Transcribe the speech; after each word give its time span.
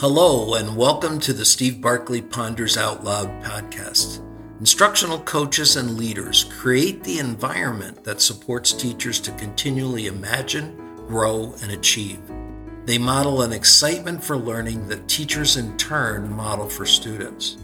Hello, 0.00 0.54
and 0.54 0.76
welcome 0.76 1.20
to 1.20 1.32
the 1.32 1.44
Steve 1.44 1.80
Barkley 1.80 2.20
Ponders 2.20 2.76
Out 2.76 3.04
Loud 3.04 3.28
podcast. 3.44 4.20
Instructional 4.58 5.20
coaches 5.20 5.76
and 5.76 5.96
leaders 5.96 6.42
create 6.58 7.04
the 7.04 7.20
environment 7.20 8.02
that 8.02 8.20
supports 8.20 8.72
teachers 8.72 9.20
to 9.20 9.30
continually 9.32 10.08
imagine, 10.08 10.76
grow, 11.06 11.54
and 11.62 11.70
achieve. 11.70 12.18
They 12.86 12.98
model 12.98 13.42
an 13.42 13.52
excitement 13.52 14.24
for 14.24 14.36
learning 14.36 14.88
that 14.88 15.06
teachers 15.08 15.56
in 15.56 15.76
turn 15.76 16.28
model 16.28 16.68
for 16.68 16.84
students. 16.84 17.56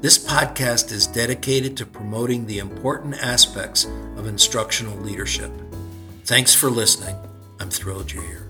This 0.00 0.18
podcast 0.18 0.90
is 0.90 1.06
dedicated 1.06 1.76
to 1.76 1.86
promoting 1.86 2.46
the 2.46 2.58
important 2.58 3.14
aspects 3.22 3.84
of 4.16 4.26
instructional 4.26 4.98
leadership. 4.98 5.52
Thanks 6.24 6.52
for 6.52 6.68
listening. 6.68 7.14
I'm 7.60 7.70
thrilled 7.70 8.12
you're 8.12 8.24
here. 8.24 8.45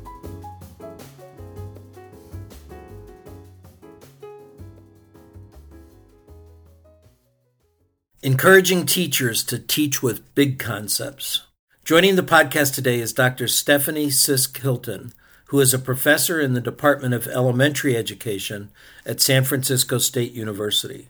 Encouraging 8.26 8.86
teachers 8.86 9.44
to 9.44 9.57
teach 9.57 10.03
with 10.03 10.34
big 10.34 10.58
concepts. 10.58 11.44
Joining 11.84 12.17
the 12.17 12.25
podcast 12.25 12.75
today 12.75 12.98
is 12.98 13.12
Dr. 13.12 13.46
Stephanie 13.46 14.08
Sisk 14.08 14.58
Hilton, 14.58 15.12
who 15.44 15.61
is 15.61 15.72
a 15.72 15.79
professor 15.79 16.40
in 16.40 16.53
the 16.53 16.61
Department 16.61 17.14
of 17.14 17.29
Elementary 17.29 17.96
Education 17.96 18.72
at 19.04 19.20
San 19.20 19.44
Francisco 19.44 19.98
State 19.98 20.32
University. 20.32 21.07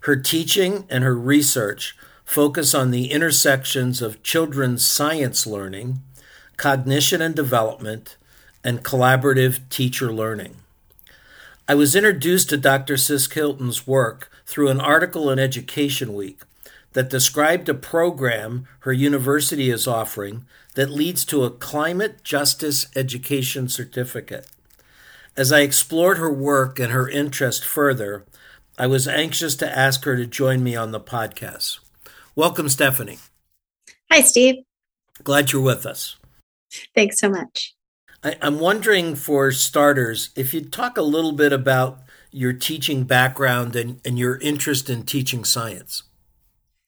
Her 0.00 0.16
teaching 0.16 0.86
and 0.90 1.04
her 1.04 1.14
research 1.14 1.96
focus 2.24 2.74
on 2.74 2.90
the 2.90 3.12
intersections 3.12 4.02
of 4.02 4.24
children's 4.24 4.84
science 4.84 5.46
learning, 5.46 6.00
cognition 6.56 7.22
and 7.22 7.36
development, 7.36 8.16
and 8.64 8.82
collaborative 8.82 9.60
teacher 9.68 10.12
learning. 10.12 10.56
I 11.68 11.76
was 11.76 11.94
introduced 11.94 12.48
to 12.48 12.56
Dr. 12.56 12.94
Sisk 12.94 13.34
Hilton's 13.34 13.86
work 13.86 14.29
through 14.50 14.68
an 14.68 14.80
article 14.80 15.30
in 15.30 15.38
Education 15.38 16.12
Week 16.12 16.40
that 16.92 17.08
described 17.08 17.68
a 17.68 17.74
program 17.74 18.66
her 18.80 18.92
university 18.92 19.70
is 19.70 19.86
offering 19.86 20.44
that 20.74 20.90
leads 20.90 21.24
to 21.24 21.44
a 21.44 21.50
climate 21.50 22.24
justice 22.24 22.88
education 22.96 23.68
certificate. 23.68 24.48
As 25.36 25.52
I 25.52 25.60
explored 25.60 26.18
her 26.18 26.32
work 26.32 26.80
and 26.80 26.90
her 26.90 27.08
interest 27.08 27.64
further, 27.64 28.24
I 28.76 28.88
was 28.88 29.06
anxious 29.06 29.54
to 29.56 29.78
ask 29.78 30.04
her 30.04 30.16
to 30.16 30.26
join 30.26 30.64
me 30.64 30.74
on 30.74 30.90
the 30.90 30.98
podcast. 30.98 31.78
Welcome, 32.34 32.68
Stephanie. 32.68 33.18
Hi, 34.10 34.22
Steve. 34.22 34.56
Glad 35.22 35.52
you're 35.52 35.62
with 35.62 35.86
us. 35.86 36.16
Thanks 36.96 37.20
so 37.20 37.30
much. 37.30 37.76
I, 38.24 38.34
am 38.42 38.58
wondering, 38.58 39.14
for 39.14 39.52
starters, 39.52 40.30
if 40.34 40.52
you'd 40.52 40.72
talk 40.72 40.98
a 40.98 41.02
little 41.02 41.32
bit 41.32 41.52
about 41.52 42.00
your 42.30 42.52
teaching 42.52 43.04
background 43.04 43.76
and, 43.76 44.00
and 44.04 44.18
your 44.18 44.38
interest 44.38 44.88
in 44.88 45.02
teaching 45.04 45.44
science. 45.44 46.04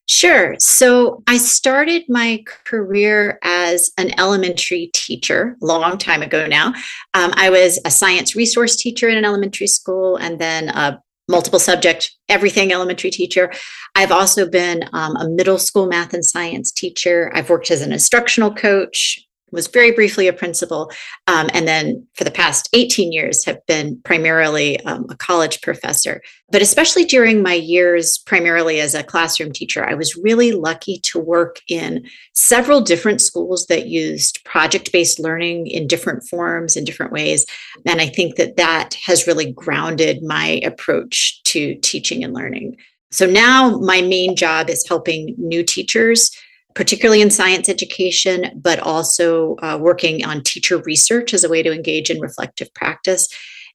Sure. 0.09 0.57
So 0.59 1.23
I 1.27 1.39
started 1.39 2.03
my 2.09 2.45
career 2.65 3.39
as 3.43 3.93
an 3.97 4.19
elementary 4.19 4.91
teacher 4.93 5.57
a 5.63 5.65
long 5.65 5.97
time 5.97 6.23
ago 6.23 6.47
now. 6.47 6.75
Um, 7.15 7.33
I 7.35 7.51
was 7.51 7.81
a 7.85 7.91
science 7.91 8.35
resource 8.35 8.77
teacher 8.77 9.09
in 9.09 9.17
an 9.17 9.25
elementary 9.25 9.69
school 9.69 10.17
and 10.17 10.39
then 10.39 10.69
a 10.71 11.01
multiple 11.29 11.61
subject, 11.61 12.15
everything 12.29 12.73
elementary 12.73 13.11
teacher. 13.11 13.53
I've 13.95 14.13
also 14.13 14.49
been 14.49 14.89
um, 14.93 15.17
a 15.17 15.29
middle 15.29 15.59
school 15.59 15.87
math 15.87 16.13
and 16.13 16.25
science 16.25 16.73
teacher. 16.73 17.31
I've 17.35 17.49
worked 17.49 17.71
as 17.71 17.81
an 17.81 17.93
instructional 17.93 18.53
coach, 18.53 19.25
was 19.53 19.69
very 19.69 19.93
briefly 19.93 20.27
a 20.27 20.33
principal, 20.33 20.91
um, 21.27 21.49
and 21.53 21.69
then 21.69 22.07
for 22.15 22.25
the 22.25 22.31
past 22.31 22.69
18 22.73 23.13
years 23.13 23.45
have 23.45 23.65
been 23.67 24.01
primarily 24.03 24.81
um, 24.81 25.07
a 25.11 25.17
college 25.17 25.61
professor. 25.61 26.23
But 26.51 26.63
especially 26.63 27.05
during 27.05 27.43
my 27.43 27.55
years, 27.55 28.19
primarily 28.19 28.81
as 28.81 28.95
a 28.95 29.05
classroom 29.05 29.53
teacher, 29.53 29.89
I 29.89 29.95
was 29.95 30.17
really 30.17 30.53
lucky 30.53 30.99
to 31.05 31.19
work 31.19 31.61
in 31.69 32.05
several 32.35 32.81
different 32.81 33.21
schools 33.21 33.67
that 33.67 33.87
used 33.87 34.45
project 34.45 34.93
based 34.93 35.19
learning 35.19 35.67
in 35.69 35.87
different 35.87 36.25
forms, 36.25 36.77
in 36.77 36.85
different 36.85 37.13
ways. 37.13 37.47
And 37.87 38.01
I 38.01 38.07
think 38.07 38.37
that 38.37 38.57
that 38.57 38.95
has 39.05 39.27
really 39.27 39.53
grounded 39.53 40.23
my 40.23 40.61
approach 40.65 41.43
to 41.45 41.75
teaching 41.77 42.25
and 42.25 42.35
learning. 42.35 42.77
So 43.11 43.27
now 43.27 43.79
my 43.79 44.01
main 44.01 44.35
job 44.37 44.71
is 44.71 44.89
helping 44.89 45.35
new 45.37 45.63
teachers 45.63 46.31
particularly 46.75 47.21
in 47.21 47.31
science 47.31 47.69
education, 47.69 48.51
but 48.55 48.79
also 48.79 49.57
uh, 49.57 49.79
working 49.81 50.25
on 50.25 50.43
teacher 50.43 50.79
research 50.79 51.35
as 51.35 51.45
a 51.45 51.49
way 51.49 51.63
to 51.63 51.73
engage 51.73 52.11
in 52.11 52.21
reflective 52.21 52.73
practice. 52.75 53.29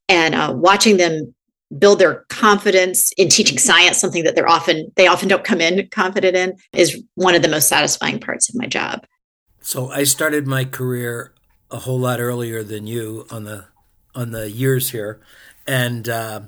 And 0.10 0.36
uh, 0.36 0.54
watching 0.56 0.98
them 0.98 1.34
build 1.78 2.00
their 2.00 2.26
confidence 2.30 3.12
in 3.18 3.30
teaching 3.30 3.58
science 3.58 4.00
something 4.00 4.24
that 4.24 4.36
they're 4.36 4.48
often 4.48 4.92
they 4.96 5.08
often 5.08 5.28
don't 5.28 5.44
come 5.44 5.60
in 5.60 5.88
confident 5.90 6.36
in 6.36 6.56
is 6.74 7.04
one 7.16 7.36
of 7.36 7.42
the 7.42 7.48
most 7.48 7.68
satisfying 7.68 8.20
parts 8.20 8.50
of 8.50 8.56
my 8.56 8.66
job. 8.66 9.06
So 9.62 9.92
i 9.92 10.04
started 10.04 10.48
my 10.48 10.64
career 10.64 11.34
a 11.70 11.80
whole 11.80 12.00
lot 12.00 12.22
earlier 12.22 12.64
than 12.64 12.88
you 12.88 13.26
on 13.30 13.44
the 13.44 13.66
on 14.16 14.32
the 14.32 14.50
years 14.50 14.92
here. 14.92 15.20
And 15.68 16.08
uh, 16.08 16.42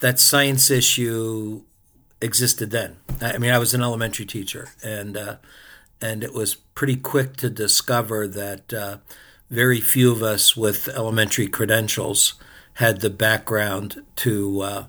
that 0.00 0.18
science 0.18 0.70
issue 0.70 1.62
existed 2.20 2.70
then. 2.72 2.96
I 3.20 3.38
mean 3.38 3.52
i 3.52 3.58
was 3.58 3.72
an 3.72 3.82
elementary 3.82 4.26
teacher 4.26 4.70
and 4.82 5.16
uh, 5.16 5.36
and 6.00 6.24
it 6.24 6.34
was 6.34 6.54
pretty 6.54 6.96
quick 6.96 7.36
to 7.36 7.50
discover 7.50 8.26
that 8.28 8.72
uh, 8.72 8.98
very 9.50 9.80
few 9.80 10.12
of 10.12 10.22
us 10.22 10.56
with 10.56 10.88
elementary 10.88 11.46
credentials 11.46 12.34
had 12.74 13.00
the 13.00 13.10
background 13.10 14.02
to 14.16 14.60
uh, 14.60 14.84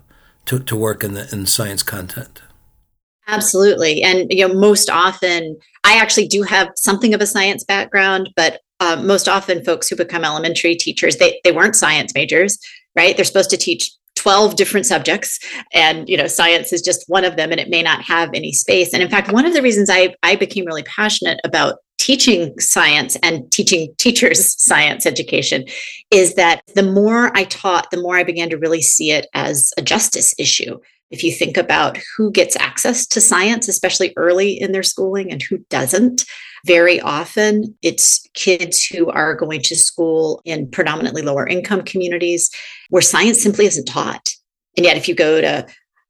to, 0.46 0.58
to 0.58 0.76
work 0.76 1.04
in 1.04 1.14
the 1.14 1.28
in 1.32 1.46
science 1.46 1.82
content. 1.82 2.42
Absolutely, 3.28 4.02
and 4.02 4.32
you 4.32 4.46
know, 4.46 4.54
most 4.54 4.90
often 4.90 5.56
I 5.84 5.96
actually 5.96 6.28
do 6.28 6.42
have 6.42 6.70
something 6.76 7.14
of 7.14 7.20
a 7.20 7.26
science 7.26 7.64
background, 7.64 8.30
but 8.36 8.60
uh, 8.80 9.00
most 9.02 9.28
often 9.28 9.64
folks 9.64 9.88
who 9.88 9.96
become 9.96 10.24
elementary 10.24 10.74
teachers 10.74 11.16
they 11.16 11.40
they 11.44 11.52
weren't 11.52 11.76
science 11.76 12.12
majors, 12.14 12.58
right? 12.96 13.16
They're 13.16 13.24
supposed 13.24 13.50
to 13.50 13.56
teach 13.56 13.90
12 14.22 14.54
different 14.54 14.86
subjects 14.86 15.40
and 15.74 16.08
you 16.08 16.16
know 16.16 16.28
science 16.28 16.72
is 16.72 16.80
just 16.80 17.04
one 17.08 17.24
of 17.24 17.36
them 17.36 17.50
and 17.50 17.60
it 17.60 17.68
may 17.68 17.82
not 17.82 18.02
have 18.02 18.30
any 18.34 18.52
space. 18.52 18.94
And 18.94 19.02
in 19.02 19.10
fact 19.10 19.32
one 19.32 19.44
of 19.44 19.52
the 19.52 19.62
reasons 19.62 19.90
i 19.90 20.14
i 20.22 20.36
became 20.36 20.64
really 20.64 20.84
passionate 20.84 21.40
about 21.44 21.78
teaching 21.98 22.58
science 22.60 23.16
and 23.22 23.50
teaching 23.50 23.92
teachers 23.98 24.54
science 24.62 25.06
education 25.06 25.64
is 26.12 26.34
that 26.34 26.62
the 26.76 26.84
more 26.84 27.36
i 27.36 27.44
taught 27.44 27.90
the 27.90 28.00
more 28.00 28.16
i 28.16 28.22
began 28.22 28.48
to 28.50 28.58
really 28.58 28.82
see 28.82 29.10
it 29.10 29.26
as 29.34 29.72
a 29.76 29.82
justice 29.82 30.34
issue 30.38 30.78
if 31.12 31.22
you 31.22 31.30
think 31.30 31.56
about 31.56 31.98
who 32.16 32.32
gets 32.32 32.56
access 32.56 33.06
to 33.06 33.20
science 33.20 33.68
especially 33.68 34.12
early 34.16 34.52
in 34.60 34.72
their 34.72 34.82
schooling 34.82 35.30
and 35.30 35.42
who 35.42 35.58
doesn't 35.70 36.24
very 36.64 37.00
often, 37.00 37.76
it's 37.82 38.26
kids 38.34 38.84
who 38.84 39.10
are 39.10 39.34
going 39.34 39.60
to 39.62 39.76
school 39.76 40.40
in 40.44 40.70
predominantly 40.70 41.22
lower 41.22 41.46
income 41.46 41.82
communities 41.82 42.50
where 42.90 43.02
science 43.02 43.42
simply 43.42 43.66
isn't 43.66 43.86
taught. 43.86 44.30
And 44.76 44.86
yet, 44.86 44.96
if 44.96 45.08
you 45.08 45.14
go 45.14 45.40
to 45.40 45.66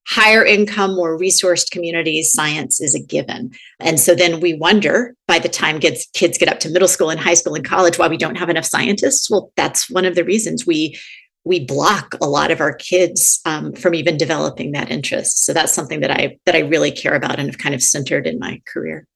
higher 0.06 0.44
income, 0.44 0.94
more 0.94 1.18
resourced 1.18 1.70
communities, 1.70 2.32
science 2.32 2.80
is 2.80 2.94
a 2.94 3.00
given. 3.00 3.50
And 3.80 3.98
so 3.98 4.14
then 4.14 4.40
we 4.40 4.54
wonder 4.54 5.14
by 5.26 5.38
the 5.38 5.48
time 5.48 5.80
kids, 5.80 6.06
kids 6.12 6.38
get 6.38 6.48
up 6.48 6.60
to 6.60 6.70
middle 6.70 6.88
school 6.88 7.10
and 7.10 7.20
high 7.20 7.34
school 7.34 7.54
and 7.54 7.64
college 7.64 7.98
why 7.98 8.08
we 8.08 8.16
don't 8.16 8.36
have 8.36 8.50
enough 8.50 8.64
scientists. 8.64 9.30
Well, 9.30 9.52
that's 9.56 9.88
one 9.88 10.04
of 10.04 10.14
the 10.14 10.24
reasons 10.24 10.66
we 10.66 10.98
we 11.44 11.64
block 11.64 12.14
a 12.20 12.28
lot 12.28 12.50
of 12.50 12.60
our 12.60 12.72
kids 12.72 13.40
um, 13.44 13.72
from 13.72 13.94
even 13.94 14.16
developing 14.16 14.72
that 14.72 14.90
interest. 14.90 15.44
So 15.44 15.52
that's 15.52 15.72
something 15.72 16.00
that 16.00 16.10
I 16.10 16.38
that 16.46 16.54
I 16.54 16.60
really 16.60 16.92
care 16.92 17.14
about 17.14 17.38
and 17.38 17.48
have 17.48 17.58
kind 17.58 17.74
of 17.74 17.82
centered 17.82 18.26
in 18.26 18.38
my 18.38 18.62
career. 18.66 19.06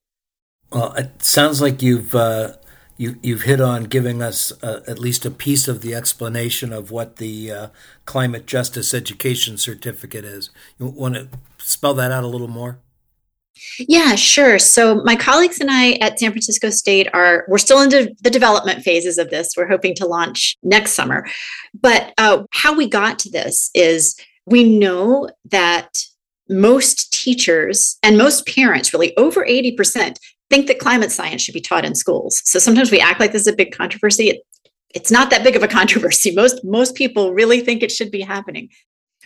Well, 0.72 0.92
it 0.94 1.22
sounds 1.22 1.60
like 1.60 1.82
you've 1.82 2.15
uh, 2.15 2.54
you, 2.97 3.16
you've 3.22 3.42
hit 3.42 3.60
on 3.60 3.84
giving 3.84 4.22
us 4.22 4.53
uh, 4.62 4.81
at 4.86 4.98
least 4.98 5.26
a 5.26 5.31
piece 5.31 5.69
of 5.69 5.82
the 5.82 5.94
explanation 5.94 6.72
of 6.72 6.91
what 6.91 7.16
the 7.16 7.53
uh, 7.53 7.69
climate 8.06 8.47
justice 8.47 8.94
education 8.94 9.59
certificate 9.59 10.24
is. 10.24 10.51
You 10.78 10.86
want 10.86 11.15
to 11.15 11.28
spell 11.59 11.95
that 11.95 12.10
out 12.10 12.24
a 12.24 12.28
little 12.28 12.48
more? 12.48 12.78
Yeah, 13.78 14.14
sure. 14.14 14.58
So 14.58 15.03
my 15.04 15.16
colleagues 15.16 15.60
and 15.60 15.70
I 15.70 15.92
at 15.94 16.18
San 16.18 16.30
Francisco 16.30 16.70
State 16.70 17.08
are 17.12 17.44
we're 17.48 17.58
still 17.58 17.80
in 17.80 17.91
the 17.91 18.30
development 18.30 18.82
phases 18.82 19.18
of 19.18 19.30
this. 19.30 19.50
We're 19.56 19.68
hoping 19.68 19.94
to 19.97 20.06
launch 20.06 20.56
next 20.62 20.92
summer. 20.92 21.26
But 21.74 22.12
uh, 22.18 22.44
how 22.53 22.74
we 22.74 22.88
got 22.88 23.18
to 23.20 23.30
this 23.30 23.70
is 23.74 24.18
we 24.47 24.78
know 24.78 25.28
that 25.50 25.88
most 26.48 27.12
teachers 27.12 27.98
and 28.03 28.16
most 28.16 28.47
parents, 28.47 28.92
really 28.92 29.16
over 29.16 29.44
80%, 29.44 30.16
think 30.48 30.68
that 30.68 30.78
climate 30.78 31.10
science 31.10 31.42
should 31.42 31.54
be 31.54 31.60
taught 31.60 31.84
in 31.84 31.94
schools. 31.94 32.41
So 32.44 32.58
sometimes 32.58 32.91
we 32.91 33.00
act 33.00 33.20
like 33.20 33.32
this 33.32 33.42
is 33.42 33.53
a 33.53 33.56
big 33.56 33.74
controversy. 33.74 34.28
It, 34.28 34.42
it's 34.94 35.10
not 35.10 35.30
that 35.30 35.44
big 35.44 35.56
of 35.56 35.62
a 35.62 35.68
controversy. 35.78 36.34
Most 36.34 36.64
most 36.64 36.94
people 36.94 37.32
really 37.32 37.60
think 37.60 37.82
it 37.82 37.91
should 37.91 38.10
be 38.10 38.20
happening. 38.20 38.68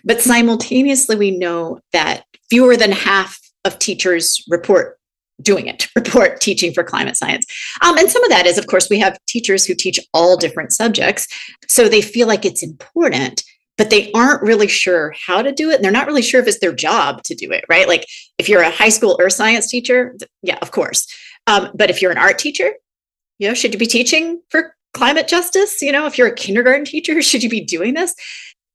But 0.03 0.23
simultaneously 0.23 1.17
we 1.17 1.31
know 1.31 1.81
that 1.93 2.25
fewer 2.49 2.77
than 2.77 2.93
half 2.93 3.39
of 3.65 3.79
teachers 3.79 4.45
report 4.49 4.99
doing 5.43 5.67
it, 5.67 5.89
report 5.97 6.41
teaching 6.41 6.73
for 6.73 6.85
climate 6.85 7.17
science. 7.17 7.47
Um, 7.83 7.97
and 7.99 8.11
some 8.11 8.23
of 8.25 8.31
that 8.31 8.47
is, 8.47 8.59
of 8.59 8.67
course, 8.67 8.89
we 8.91 8.99
have 8.99 9.19
teachers 9.27 9.65
who 9.65 9.75
teach 9.75 9.99
all 10.13 10.37
different 10.37 10.73
subjects. 10.73 11.27
So 11.69 11.89
they 11.89 12.03
feel 12.03 12.29
like 12.29 12.45
it's 12.45 12.63
important, 12.63 13.43
but 13.79 13.91
they 13.91 14.11
aren't 14.13 14.43
really 14.43 14.69
sure 14.69 15.15
how 15.27 15.43
to 15.43 15.53
do 15.53 15.71
it. 15.71 15.77
And 15.77 15.85
they're 15.85 15.93
not 15.93 16.07
really 16.07 16.23
sure 16.23 16.41
if 16.41 16.47
it's 16.47 16.61
their 16.61 16.75
job 16.75 17.23
to 17.25 17.35
do 17.35 17.51
it, 17.51 17.65
right? 17.69 17.89
Like 17.89 18.07
if 18.39 18.49
you're 18.49 18.63
a 18.63 18.71
high 18.71 18.89
school 18.89 19.19
earth 19.21 19.33
science 19.35 19.69
teacher, 19.69 20.17
yeah, 20.43 20.59
of 20.61 20.71
course. 20.71 21.07
Um, 21.47 21.71
but 21.75 21.91
if 21.91 22.03
you're 22.03 22.13
an 22.13 22.19
art 22.19 22.39
teacher, 22.39 22.73
you 23.39 23.49
know, 23.49 23.55
should 23.55 23.73
you 23.73 23.79
be 23.79 23.87
teaching 23.87 24.41
for 24.51 24.75
climate 24.93 25.29
justice? 25.29 25.81
You 25.81 25.93
know, 25.93 26.07
if 26.07 26.19
you're 26.19 26.29
a 26.29 26.35
kindergarten 26.35 26.85
teacher, 26.85 27.23
should 27.23 27.43
you 27.43 27.49
be 27.49 27.65
doing 27.65 27.95
this? 27.95 28.15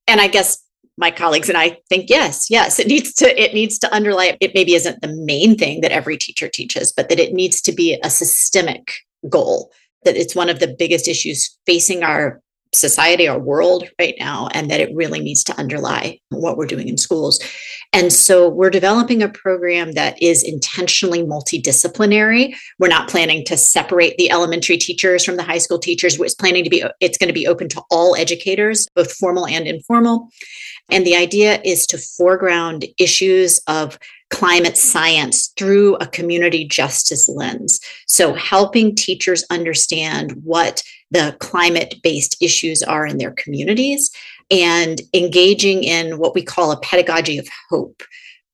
And 0.07 0.21
I 0.21 0.27
guess 0.27 0.64
my 0.97 1.11
colleagues 1.11 1.49
and 1.49 1.57
I 1.57 1.77
think 1.89 2.09
yes, 2.09 2.49
yes, 2.49 2.79
it 2.79 2.87
needs 2.87 3.13
to 3.15 3.41
it 3.41 3.53
needs 3.53 3.77
to 3.79 3.93
underlie 3.93 4.37
it 4.39 4.51
maybe 4.53 4.75
isn't 4.75 5.01
the 5.01 5.13
main 5.13 5.57
thing 5.57 5.81
that 5.81 5.91
every 5.91 6.17
teacher 6.17 6.47
teaches, 6.47 6.91
but 6.91 7.09
that 7.09 7.19
it 7.19 7.33
needs 7.33 7.61
to 7.61 7.71
be 7.71 7.99
a 8.03 8.09
systemic 8.09 8.93
goal 9.29 9.71
that 10.05 10.15
it's 10.15 10.35
one 10.35 10.49
of 10.49 10.59
the 10.59 10.73
biggest 10.77 11.07
issues 11.07 11.57
facing 11.65 12.03
our 12.03 12.41
society, 12.73 13.27
our 13.27 13.39
world 13.39 13.89
right 13.99 14.15
now, 14.19 14.47
and 14.53 14.69
that 14.69 14.79
it 14.79 14.95
really 14.95 15.19
needs 15.19 15.43
to 15.43 15.57
underlie 15.57 16.19
what 16.29 16.57
we're 16.57 16.65
doing 16.65 16.87
in 16.87 16.97
schools. 16.97 17.39
And 17.95 18.11
so 18.11 18.49
we're 18.49 18.69
developing 18.69 19.23
a 19.23 19.29
program 19.29 19.93
that 19.93 20.21
is 20.21 20.43
intentionally 20.43 21.23
multidisciplinary. 21.23 22.53
We're 22.77 22.89
not 22.89 23.07
planning 23.07 23.45
to 23.45 23.55
separate 23.55 24.17
the 24.17 24.29
elementary 24.29 24.75
teachers 24.75 25.23
from 25.23 25.37
the 25.37 25.43
high 25.43 25.59
school 25.59 25.79
teachers. 25.79 26.19
It's 26.19 26.35
planning 26.35 26.65
to 26.65 26.69
be, 26.69 26.83
it's 26.99 27.17
going 27.17 27.29
to 27.29 27.33
be 27.33 27.47
open 27.47 27.69
to 27.69 27.81
all 27.89 28.17
educators, 28.17 28.85
both 28.95 29.13
formal 29.13 29.47
and 29.47 29.65
informal. 29.65 30.27
And 30.89 31.07
the 31.07 31.15
idea 31.15 31.61
is 31.63 31.87
to 31.87 31.97
foreground 31.97 32.83
issues 32.99 33.61
of 33.67 33.97
climate 34.29 34.75
science 34.75 35.53
through 35.57 35.95
a 35.95 36.07
community 36.07 36.67
justice 36.67 37.29
lens. 37.29 37.79
So, 38.07 38.33
helping 38.33 38.93
teachers 38.93 39.45
understand 39.49 40.33
what 40.43 40.83
the 41.11 41.37
climate 41.39 41.95
based 42.03 42.35
issues 42.41 42.83
are 42.83 43.05
in 43.05 43.19
their 43.19 43.31
communities 43.31 44.11
and 44.51 45.01
engaging 45.13 45.83
in 45.83 46.17
what 46.17 46.35
we 46.35 46.43
call 46.43 46.71
a 46.71 46.79
pedagogy 46.81 47.37
of 47.37 47.47
hope 47.69 48.03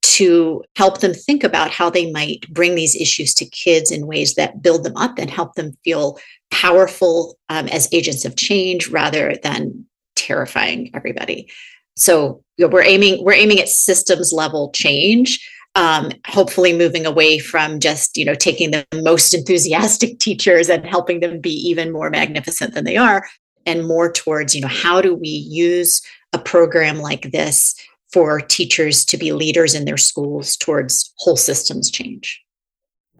to 0.02 0.64
help 0.76 1.00
them 1.00 1.14
think 1.14 1.44
about 1.44 1.72
how 1.72 1.90
they 1.90 2.12
might 2.12 2.52
bring 2.54 2.76
these 2.76 2.96
issues 2.96 3.34
to 3.36 3.46
kids 3.46 3.92
in 3.92 4.08
ways 4.08 4.34
that 4.36 4.62
build 4.62 4.84
them 4.84 4.98
up 4.98 5.18
and 5.18 5.30
help 5.30 5.56
them 5.56 5.78
feel 5.84 6.18
powerful 6.50 7.38
um, 7.50 7.68
as 7.68 7.88
agents 7.92 8.26
of 8.26 8.36
change 8.36 8.88
rather 8.90 9.36
than 9.44 9.86
terrifying 10.16 10.90
everybody. 10.94 11.50
So 11.96 12.44
you 12.58 12.66
know, 12.66 12.74
we're 12.74 12.84
aiming 12.84 13.24
we're 13.24 13.34
aiming 13.34 13.60
at 13.60 13.70
systems 13.70 14.34
level 14.34 14.72
change 14.72 15.40
um, 15.76 16.12
hopefully 16.28 16.74
moving 16.74 17.06
away 17.06 17.40
from 17.40 17.80
just 17.80 18.18
you 18.18 18.26
know 18.26 18.36
taking 18.36 18.72
the 18.72 18.86
most 18.96 19.34
enthusiastic 19.34 20.20
teachers 20.20 20.70
and 20.70 20.86
helping 20.86 21.20
them 21.20 21.40
be 21.40 21.52
even 21.52 21.92
more 21.92 22.10
magnificent 22.10 22.74
than 22.74 22.86
they 22.86 22.98
are 22.98 23.26
and 23.66 23.88
more 23.88 24.12
towards 24.12 24.56
you 24.56 24.62
know 24.62 24.68
how 24.68 25.02
do 25.02 25.16
we 25.16 25.30
use 25.30 26.02
a 26.34 26.40
program 26.40 27.00
like 27.00 27.32
this 27.32 27.76
for 28.12 28.40
teachers 28.42 29.06
to 29.06 29.18
be 29.18 29.32
leaders 29.32 29.74
in 29.74 29.86
their 29.86 29.98
schools 29.98 30.56
towards 30.58 31.14
whole 31.18 31.38
systems 31.38 31.90
change 31.90 32.42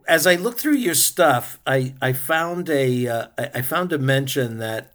as 0.08 0.26
i 0.26 0.34
look 0.34 0.58
through 0.58 0.76
your 0.76 0.94
stuff 0.94 1.58
i 1.66 1.94
i 2.00 2.12
found 2.12 2.68
a 2.68 3.06
uh, 3.06 3.26
I 3.38 3.62
found 3.62 3.92
a 3.92 3.98
mention 3.98 4.58
that 4.58 4.92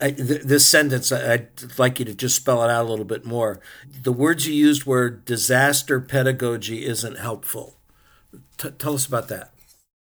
I, 0.00 0.10
th- 0.10 0.42
this 0.42 0.66
sentence, 0.66 1.10
I'd 1.10 1.48
like 1.78 1.98
you 1.98 2.04
to 2.04 2.14
just 2.14 2.36
spell 2.36 2.62
it 2.62 2.70
out 2.70 2.84
a 2.84 2.88
little 2.88 3.04
bit 3.04 3.24
more. 3.24 3.60
The 4.02 4.12
words 4.12 4.46
you 4.46 4.54
used 4.54 4.84
were 4.84 5.08
disaster 5.08 6.00
pedagogy 6.00 6.84
isn't 6.84 7.18
helpful. 7.18 7.78
T- 8.58 8.70
tell 8.72 8.94
us 8.94 9.06
about 9.06 9.28
that. 9.28 9.52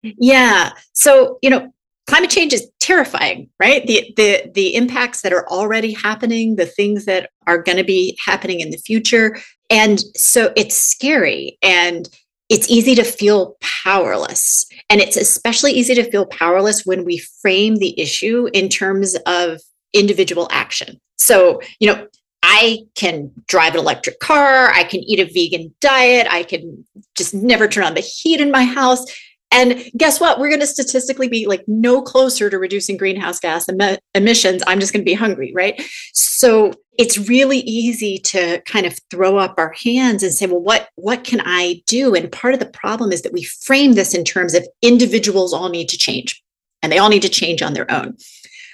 Yeah. 0.01 0.72
So, 0.94 1.39
you 1.42 1.50
know, 1.50 1.74
climate 2.07 2.30
change 2.30 2.54
is 2.54 2.68
terrifying, 2.80 3.50
right? 3.59 3.86
The, 3.86 4.13
the, 4.15 4.50
the 4.54 4.75
impacts 4.75 5.21
that 5.21 5.33
are 5.33 5.48
already 5.50 5.92
happening, 5.92 6.56
the 6.56 6.65
things 6.65 7.06
that 7.06 7.30
are 7.45 7.62
going 7.62 7.77
to 7.77 7.83
be 7.83 8.18
happening 8.25 8.62
in 8.62 8.71
the 8.71 8.77
future. 8.77 9.38
And 9.69 10.00
so 10.15 10.54
it's 10.56 10.75
scary 10.75 11.57
and 11.62 12.09
it's 12.50 12.69
easy 12.69 12.95
to 12.95 13.04
feel 13.04 13.57
powerless. 13.62 14.65
And 14.89 15.01
it's 15.01 15.18
especially 15.18 15.74
easy 15.74 15.95
to 15.95 16.09
feel 16.09 16.25
powerless 16.25 16.86
when 16.86 17.04
we 17.04 17.18
frame 17.42 17.75
the 17.75 18.00
issue 18.00 18.48
in 18.53 18.69
terms 18.69 19.15
of 19.25 19.60
individual 19.94 20.48
action. 20.51 21.00
So, 21.18 21.62
you 21.80 21.92
know, 21.92 22.07
I 22.44 22.83
can 22.95 23.31
drive 23.48 23.74
an 23.74 23.81
electric 23.81 24.19
car, 24.19 24.69
I 24.69 24.83
can 24.83 25.01
eat 25.01 25.19
a 25.19 25.25
vegan 25.25 25.74
diet, 25.81 26.27
I 26.30 26.44
can 26.44 26.86
just 27.18 27.33
never 27.33 27.68
turn 27.68 27.83
on 27.83 27.95
the 27.95 28.00
heat 28.00 28.39
in 28.39 28.51
my 28.51 28.63
house. 28.63 29.03
And 29.52 29.90
guess 29.96 30.20
what? 30.20 30.40
We're 30.40 30.50
going 30.50 30.60
to 30.60 30.68
statistically 30.68 31.30
be 31.30 31.48
like 31.48 31.64
no 31.68 32.02
closer 32.02 32.50
to 32.50 32.60
reducing 32.60 32.98
greenhouse 32.98 33.40
gas 33.40 33.68
em- 33.70 33.98
emissions. 34.14 34.62
I'm 34.68 34.80
just 34.80 34.92
going 34.92 35.02
to 35.02 35.10
be 35.10 35.14
hungry, 35.14 35.54
right? 35.56 35.82
So 36.14 36.74
it's 36.98 37.18
really 37.18 37.60
easy 37.60 38.18
to 38.20 38.62
kind 38.66 38.86
of 38.86 38.98
throw 39.10 39.38
up 39.38 39.56
our 39.58 39.74
hands 39.84 40.22
and 40.24 40.34
say, 40.34 40.48
well, 40.48 40.62
what, 40.62 40.90
what 40.96 41.24
can 41.24 41.42
I 41.46 41.82
do? 41.86 42.14
And 42.14 42.32
part 42.32 42.54
of 42.54 42.60
the 42.60 42.66
problem 42.66 43.12
is 43.12 43.22
that 43.22 43.34
we 43.34 43.44
frame 43.44 43.94
this 43.94 44.14
in 44.14 44.26
terms 44.26 44.54
of 44.54 44.68
individuals 44.82 45.54
all 45.54 45.70
need 45.70 45.90
to 45.90 45.98
change 45.98 46.44
and 46.82 46.92
they 46.92 46.98
all 46.98 47.10
need 47.10 47.22
to 47.22 47.30
change 47.30 47.62
on 47.62 47.74
their 47.74 47.90
own. 47.92 48.18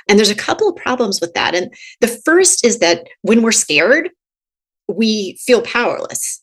And 0.10 0.18
there's 0.18 0.30
a 0.30 0.36
couple 0.36 0.70
of 0.70 0.76
problems 0.76 1.22
with 1.22 1.34
that. 1.34 1.56
And 1.56 1.74
the 2.02 2.08
first 2.26 2.66
is 2.66 2.80
that 2.80 3.08
when 3.22 3.42
we're 3.42 3.52
scared, 3.52 4.10
we 4.88 5.38
feel 5.46 5.62
powerless. 5.62 6.42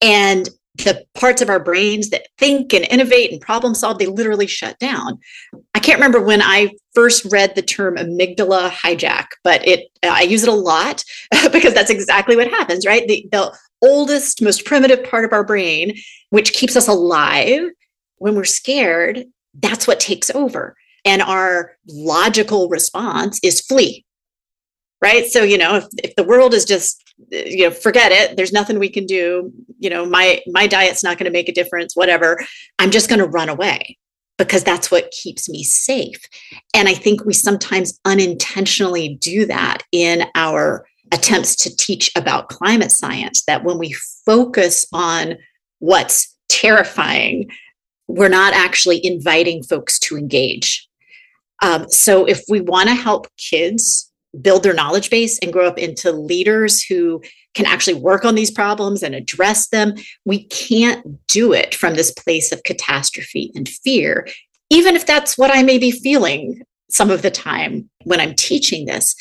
And 0.00 0.48
the 0.76 1.04
parts 1.14 1.42
of 1.42 1.50
our 1.50 1.60
brains 1.60 2.10
that 2.10 2.28
think 2.38 2.72
and 2.72 2.86
innovate 2.90 3.30
and 3.30 3.40
problem 3.40 3.74
solve, 3.74 3.98
they 3.98 4.06
literally 4.06 4.46
shut 4.46 4.78
down. 4.78 5.18
I 5.74 5.80
can't 5.80 5.98
remember 5.98 6.20
when 6.20 6.40
I 6.42 6.70
first 6.94 7.26
read 7.26 7.54
the 7.54 7.62
term 7.62 7.96
amygdala 7.96 8.70
hijack, 8.70 9.26
but 9.44 9.66
it 9.66 9.88
I 10.02 10.22
use 10.22 10.42
it 10.42 10.48
a 10.48 10.52
lot 10.52 11.04
because 11.52 11.74
that's 11.74 11.90
exactly 11.90 12.36
what 12.36 12.48
happens, 12.48 12.86
right? 12.86 13.06
The, 13.06 13.26
the 13.30 13.56
oldest, 13.82 14.40
most 14.40 14.64
primitive 14.64 15.04
part 15.04 15.24
of 15.24 15.32
our 15.32 15.44
brain, 15.44 15.96
which 16.30 16.52
keeps 16.52 16.76
us 16.76 16.88
alive, 16.88 17.62
when 18.16 18.36
we're 18.36 18.44
scared, 18.44 19.24
that's 19.54 19.86
what 19.86 20.00
takes 20.00 20.30
over. 20.30 20.76
And 21.04 21.20
our 21.20 21.76
logical 21.88 22.68
response 22.68 23.40
is 23.42 23.60
flee. 23.60 24.04
Right. 25.02 25.26
So, 25.26 25.42
you 25.42 25.58
know, 25.58 25.74
if, 25.76 25.86
if 25.98 26.14
the 26.14 26.22
world 26.22 26.54
is 26.54 26.64
just, 26.64 27.02
you 27.32 27.64
know, 27.64 27.70
forget 27.72 28.12
it, 28.12 28.36
there's 28.36 28.52
nothing 28.52 28.78
we 28.78 28.88
can 28.88 29.04
do, 29.04 29.52
you 29.80 29.90
know, 29.90 30.06
my 30.06 30.40
my 30.46 30.68
diet's 30.68 31.02
not 31.02 31.18
going 31.18 31.24
to 31.24 31.32
make 31.32 31.48
a 31.48 31.52
difference, 31.52 31.96
whatever. 31.96 32.38
I'm 32.78 32.92
just 32.92 33.08
going 33.08 33.18
to 33.18 33.26
run 33.26 33.48
away 33.48 33.98
because 34.38 34.62
that's 34.62 34.92
what 34.92 35.10
keeps 35.10 35.48
me 35.48 35.64
safe. 35.64 36.20
And 36.72 36.88
I 36.88 36.94
think 36.94 37.24
we 37.24 37.32
sometimes 37.32 37.98
unintentionally 38.04 39.16
do 39.20 39.44
that 39.46 39.82
in 39.90 40.24
our 40.36 40.86
attempts 41.12 41.56
to 41.56 41.76
teach 41.76 42.10
about 42.16 42.48
climate 42.48 42.92
science, 42.92 43.42
that 43.46 43.64
when 43.64 43.78
we 43.78 43.94
focus 44.24 44.86
on 44.92 45.36
what's 45.80 46.34
terrifying, 46.48 47.50
we're 48.06 48.28
not 48.28 48.54
actually 48.54 49.04
inviting 49.04 49.64
folks 49.64 49.98
to 49.98 50.16
engage. 50.16 50.88
Um, 51.60 51.88
so 51.88 52.24
if 52.24 52.42
we 52.48 52.60
want 52.60 52.88
to 52.88 52.94
help 52.94 53.26
kids 53.36 54.11
build 54.40 54.62
their 54.62 54.74
knowledge 54.74 55.10
base 55.10 55.38
and 55.40 55.52
grow 55.52 55.66
up 55.66 55.78
into 55.78 56.10
leaders 56.10 56.82
who 56.82 57.22
can 57.54 57.66
actually 57.66 57.94
work 57.94 58.24
on 58.24 58.34
these 58.34 58.50
problems 58.50 59.02
and 59.02 59.14
address 59.14 59.68
them, 59.68 59.94
we 60.24 60.44
can't 60.44 61.26
do 61.26 61.52
it 61.52 61.74
from 61.74 61.94
this 61.94 62.10
place 62.10 62.50
of 62.50 62.62
catastrophe 62.62 63.52
and 63.54 63.68
fear, 63.68 64.26
even 64.70 64.96
if 64.96 65.06
that's 65.06 65.36
what 65.36 65.54
I 65.54 65.62
may 65.62 65.78
be 65.78 65.90
feeling 65.90 66.62
some 66.90 67.10
of 67.10 67.22
the 67.22 67.30
time 67.30 67.88
when 68.04 68.20
I'm 68.20 68.34
teaching 68.34 68.86
this. 68.86 69.14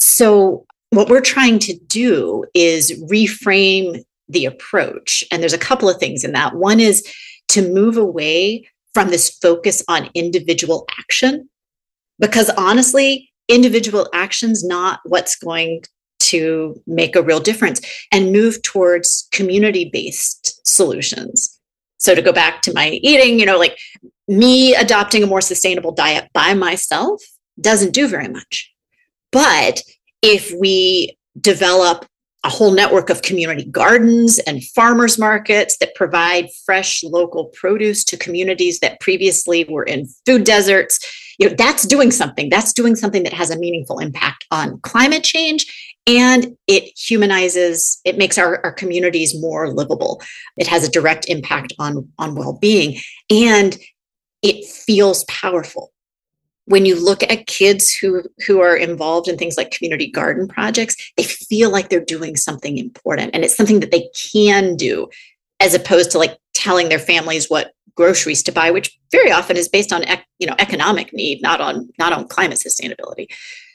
So, 0.00 0.66
what 0.90 1.08
we're 1.08 1.20
trying 1.20 1.58
to 1.60 1.76
do 1.88 2.44
is 2.54 2.92
reframe 3.10 4.04
the 4.28 4.46
approach. 4.46 5.24
And 5.30 5.42
there's 5.42 5.52
a 5.52 5.58
couple 5.58 5.88
of 5.88 5.98
things 5.98 6.22
in 6.22 6.32
that. 6.32 6.54
One 6.54 6.78
is 6.78 7.06
to 7.48 7.68
move 7.68 7.96
away 7.96 8.68
from 8.92 9.08
this 9.08 9.28
focus 9.28 9.82
on 9.88 10.10
individual 10.14 10.86
action 10.98 11.48
because 12.18 12.48
honestly, 12.50 13.32
individual 13.48 14.08
actions 14.12 14.64
not 14.64 15.00
what's 15.04 15.36
going 15.36 15.82
to 16.20 16.80
make 16.86 17.16
a 17.16 17.22
real 17.22 17.40
difference 17.40 17.80
and 18.10 18.32
move 18.32 18.62
towards 18.62 19.28
community 19.32 19.90
based 19.92 20.60
solutions. 20.66 21.58
So 21.98 22.14
to 22.14 22.22
go 22.22 22.32
back 22.32 22.62
to 22.62 22.72
my 22.74 22.90
eating, 23.02 23.38
you 23.38 23.46
know, 23.46 23.58
like 23.58 23.78
me 24.26 24.74
adopting 24.74 25.22
a 25.22 25.26
more 25.26 25.40
sustainable 25.40 25.92
diet 25.92 26.28
by 26.32 26.54
myself 26.54 27.22
doesn't 27.60 27.92
do 27.92 28.08
very 28.08 28.28
much. 28.28 28.72
But 29.32 29.82
if 30.22 30.52
we 30.58 31.16
develop 31.40 32.06
a 32.44 32.48
whole 32.48 32.72
network 32.72 33.08
of 33.10 33.22
community 33.22 33.64
gardens 33.64 34.38
and 34.40 34.64
farmers 34.64 35.18
markets 35.18 35.78
that 35.78 35.94
provide 35.94 36.48
fresh 36.64 37.02
local 37.02 37.46
produce 37.46 38.04
to 38.04 38.18
communities 38.18 38.80
that 38.80 39.00
previously 39.00 39.64
were 39.64 39.82
in 39.82 40.06
food 40.26 40.44
deserts 40.44 40.98
you 41.38 41.48
know 41.48 41.54
that's 41.56 41.86
doing 41.86 42.10
something. 42.10 42.48
That's 42.48 42.72
doing 42.72 42.96
something 42.96 43.22
that 43.24 43.32
has 43.32 43.50
a 43.50 43.58
meaningful 43.58 43.98
impact 43.98 44.46
on 44.50 44.80
climate 44.80 45.24
change 45.24 45.94
and 46.06 46.56
it 46.66 46.96
humanizes 46.98 48.00
it 48.04 48.18
makes 48.18 48.36
our, 48.38 48.60
our 48.64 48.72
communities 48.72 49.40
more 49.40 49.72
livable. 49.72 50.22
It 50.56 50.66
has 50.66 50.86
a 50.86 50.90
direct 50.90 51.28
impact 51.28 51.72
on 51.78 52.08
on 52.18 52.34
well-being 52.34 52.98
and 53.30 53.76
it 54.42 54.66
feels 54.66 55.24
powerful. 55.24 55.92
When 56.66 56.86
you 56.86 57.02
look 57.02 57.22
at 57.22 57.46
kids 57.46 57.94
who 57.94 58.22
who 58.46 58.60
are 58.60 58.76
involved 58.76 59.28
in 59.28 59.36
things 59.36 59.56
like 59.56 59.70
community 59.70 60.10
garden 60.10 60.48
projects 60.48 60.96
they 61.16 61.24
feel 61.24 61.70
like 61.70 61.88
they're 61.88 62.04
doing 62.04 62.36
something 62.36 62.78
important 62.78 63.30
and 63.34 63.44
it's 63.44 63.56
something 63.56 63.80
that 63.80 63.90
they 63.90 64.08
can 64.32 64.76
do 64.76 65.08
as 65.60 65.74
opposed 65.74 66.10
to 66.10 66.18
like 66.18 66.38
telling 66.54 66.88
their 66.88 66.98
families 66.98 67.50
what 67.50 67.73
groceries 67.96 68.42
to 68.42 68.52
buy 68.52 68.70
which 68.70 68.98
very 69.10 69.30
often 69.30 69.56
is 69.56 69.68
based 69.68 69.92
on 69.92 70.02
you 70.38 70.46
know 70.46 70.54
economic 70.58 71.12
need 71.12 71.40
not 71.42 71.60
on 71.60 71.88
not 71.98 72.12
on 72.12 72.26
climate 72.28 72.58
sustainability 72.58 73.26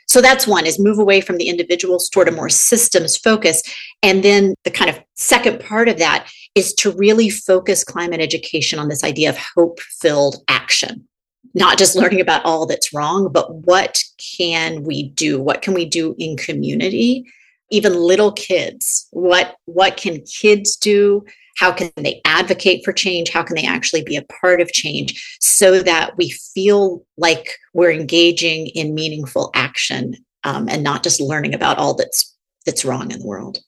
so 0.08 0.22
that's 0.22 0.48
one 0.48 0.66
is 0.66 0.80
move 0.80 0.98
away 0.98 1.22
from 1.22 1.38
the 1.38 1.50
individuals 1.50 2.10
toward 2.10 2.28
a 2.28 2.32
more 2.32 2.50
systems 2.50 3.18
focus 3.18 3.62
and 4.04 4.24
then 4.24 4.54
the 4.64 4.72
kind 4.72 4.90
of 4.90 5.00
second 5.16 5.60
part 5.60 5.88
of 5.88 5.98
that 5.98 6.30
is 6.56 6.74
to 6.74 6.92
really 6.92 7.30
focus 7.30 7.84
climate 7.84 8.20
education 8.20 8.80
on 8.80 8.90
this 8.90 9.04
idea 9.04 9.30
of 9.30 9.38
hope 9.56 9.80
filled 9.80 10.38
action 10.48 11.08
not 11.54 11.78
just 11.78 11.96
learning 11.96 12.22
about 12.22 12.46
all 12.46 12.66
that's 12.66 12.94
wrong, 12.94 13.32
but 13.32 13.54
what 13.54 14.04
can 14.18 14.84
we 14.84 15.10
do? 15.10 15.42
What 15.42 15.62
can 15.62 15.74
we 15.74 15.86
do 15.86 16.16
in 16.18 16.38
community? 16.38 17.26
Even 17.72 17.94
little 17.94 18.32
kids, 18.32 19.08
what 19.12 19.56
what 19.66 19.98
can 19.98 20.22
kids 20.22 20.76
do? 20.76 21.24
How 21.60 21.74
can 21.74 21.92
they 21.98 22.22
advocate 22.24 22.86
for 22.86 22.94
change? 22.94 23.30
How 23.30 23.44
can 23.44 23.58
they 23.58 23.66
actually 23.66 24.02
be 24.02 24.16
a 24.16 24.24
part 24.42 24.62
of 24.62 24.72
change 24.72 25.38
so 25.42 25.84
that 25.84 26.16
we 26.16 26.30
feel 26.30 27.06
like 27.18 27.58
we're 27.74 27.92
engaging 27.92 28.68
in 28.68 28.96
meaningful 28.96 29.52
action 29.54 30.16
um, 30.46 30.70
and 30.70 30.84
not 30.84 31.04
just 31.04 31.20
learning 31.20 31.54
about 31.54 31.78
all 31.78 31.96
that's 31.96 32.34
that's 32.66 32.86
wrong 32.86 33.12
in 33.12 33.20
the 33.20 33.26
world? 33.26 33.60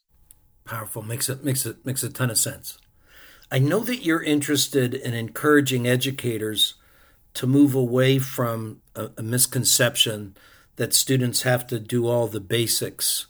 Powerful 0.63 1.01
makes 1.01 1.27
it 1.27 1.43
makes 1.43 1.65
it 1.65 1.85
makes 1.85 2.01
a 2.01 2.09
ton 2.09 2.29
of 2.29 2.37
sense. 2.37 2.77
I 3.51 3.59
know 3.59 3.81
that 3.81 4.05
you're 4.05 4.23
interested 4.23 4.93
in 4.93 5.13
encouraging 5.13 5.85
educators 5.85 6.75
to 7.33 7.45
move 7.45 7.75
away 7.75 8.19
from 8.19 8.81
a, 8.95 9.09
a 9.17 9.23
misconception 9.23 10.37
that 10.77 10.93
students 10.93 11.41
have 11.41 11.67
to 11.67 11.77
do 11.77 12.07
all 12.07 12.27
the 12.27 12.39
basics 12.39 13.27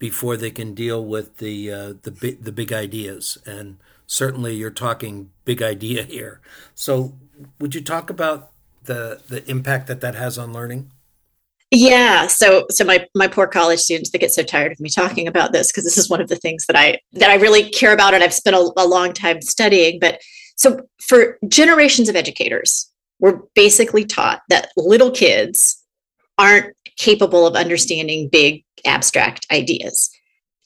before 0.00 0.36
they 0.36 0.50
can 0.50 0.74
deal 0.74 1.04
with 1.04 1.36
the 1.36 1.70
uh, 1.70 1.92
the 2.02 2.36
the 2.40 2.50
big 2.50 2.72
ideas. 2.72 3.38
And 3.46 3.78
certainly, 4.12 4.54
you're 4.54 4.70
talking 4.70 5.30
big 5.46 5.62
idea 5.62 6.02
here. 6.02 6.40
So, 6.74 7.14
would 7.58 7.74
you 7.74 7.80
talk 7.80 8.10
about 8.10 8.50
the 8.84 9.22
the 9.28 9.48
impact 9.50 9.86
that 9.86 10.00
that 10.02 10.14
has 10.14 10.38
on 10.38 10.52
learning? 10.52 10.90
Yeah. 11.70 12.26
So 12.26 12.66
so 12.70 12.84
my 12.84 13.06
my 13.14 13.26
poor 13.26 13.46
college 13.46 13.80
students 13.80 14.10
they 14.10 14.18
get 14.18 14.30
so 14.30 14.42
tired 14.42 14.72
of 14.72 14.80
me 14.80 14.90
talking 14.90 15.26
about 15.26 15.52
this 15.52 15.72
because 15.72 15.84
this 15.84 15.96
is 15.96 16.10
one 16.10 16.20
of 16.20 16.28
the 16.28 16.36
things 16.36 16.66
that 16.66 16.76
I 16.76 16.98
that 17.14 17.30
I 17.30 17.36
really 17.36 17.70
care 17.70 17.94
about 17.94 18.12
and 18.12 18.22
I've 18.22 18.34
spent 18.34 18.54
a, 18.54 18.70
a 18.76 18.86
long 18.86 19.14
time 19.14 19.40
studying. 19.40 19.98
But 19.98 20.20
so 20.56 20.82
for 21.00 21.38
generations 21.48 22.10
of 22.10 22.16
educators, 22.16 22.90
we're 23.20 23.40
basically 23.54 24.04
taught 24.04 24.42
that 24.50 24.68
little 24.76 25.10
kids 25.10 25.82
aren't 26.36 26.74
capable 26.98 27.46
of 27.46 27.54
understanding 27.56 28.28
big 28.28 28.64
abstract 28.84 29.46
ideas. 29.50 30.10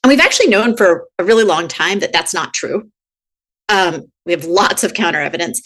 And 0.03 0.09
we've 0.09 0.19
actually 0.19 0.49
known 0.49 0.75
for 0.75 1.07
a 1.17 1.23
really 1.23 1.45
long 1.45 1.69
time 1.69 1.99
that 1.99 2.11
that's 2.11 2.33
not 2.33 2.53
true. 2.53 2.91
Um, 3.69 4.11
we 4.25 4.31
have 4.31 4.45
lots 4.45 4.83
of 4.83 4.93
counter 4.93 5.21
evidence, 5.21 5.61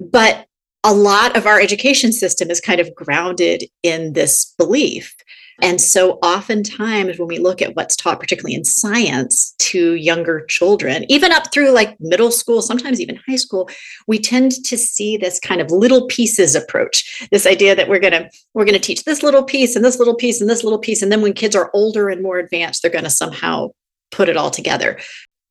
but 0.00 0.46
a 0.84 0.92
lot 0.92 1.36
of 1.36 1.46
our 1.46 1.60
education 1.60 2.12
system 2.12 2.50
is 2.50 2.60
kind 2.60 2.80
of 2.80 2.94
grounded 2.94 3.64
in 3.82 4.12
this 4.12 4.54
belief. 4.56 5.14
And 5.60 5.80
so, 5.80 6.12
oftentimes, 6.22 7.18
when 7.18 7.26
we 7.26 7.38
look 7.38 7.60
at 7.60 7.74
what's 7.74 7.96
taught, 7.96 8.20
particularly 8.20 8.54
in 8.54 8.64
science, 8.64 9.56
to 9.58 9.94
younger 9.94 10.44
children, 10.46 11.04
even 11.08 11.32
up 11.32 11.52
through 11.52 11.70
like 11.70 11.96
middle 11.98 12.30
school, 12.30 12.62
sometimes 12.62 13.00
even 13.00 13.18
high 13.26 13.36
school, 13.36 13.68
we 14.06 14.20
tend 14.20 14.52
to 14.64 14.78
see 14.78 15.16
this 15.16 15.40
kind 15.40 15.60
of 15.60 15.72
little 15.72 16.06
pieces 16.06 16.54
approach. 16.54 17.26
This 17.32 17.44
idea 17.44 17.74
that 17.74 17.88
we're 17.88 17.98
gonna 17.98 18.30
we're 18.54 18.66
gonna 18.66 18.78
teach 18.78 19.02
this 19.02 19.24
little 19.24 19.42
piece 19.42 19.74
and 19.74 19.84
this 19.84 19.98
little 19.98 20.14
piece 20.14 20.40
and 20.40 20.48
this 20.48 20.62
little 20.62 20.78
piece, 20.78 21.02
and 21.02 21.10
then 21.10 21.22
when 21.22 21.32
kids 21.32 21.56
are 21.56 21.70
older 21.74 22.08
and 22.08 22.22
more 22.22 22.38
advanced, 22.38 22.82
they're 22.82 22.90
gonna 22.92 23.10
somehow 23.10 23.70
put 24.10 24.28
it 24.28 24.36
all 24.36 24.50
together 24.50 24.98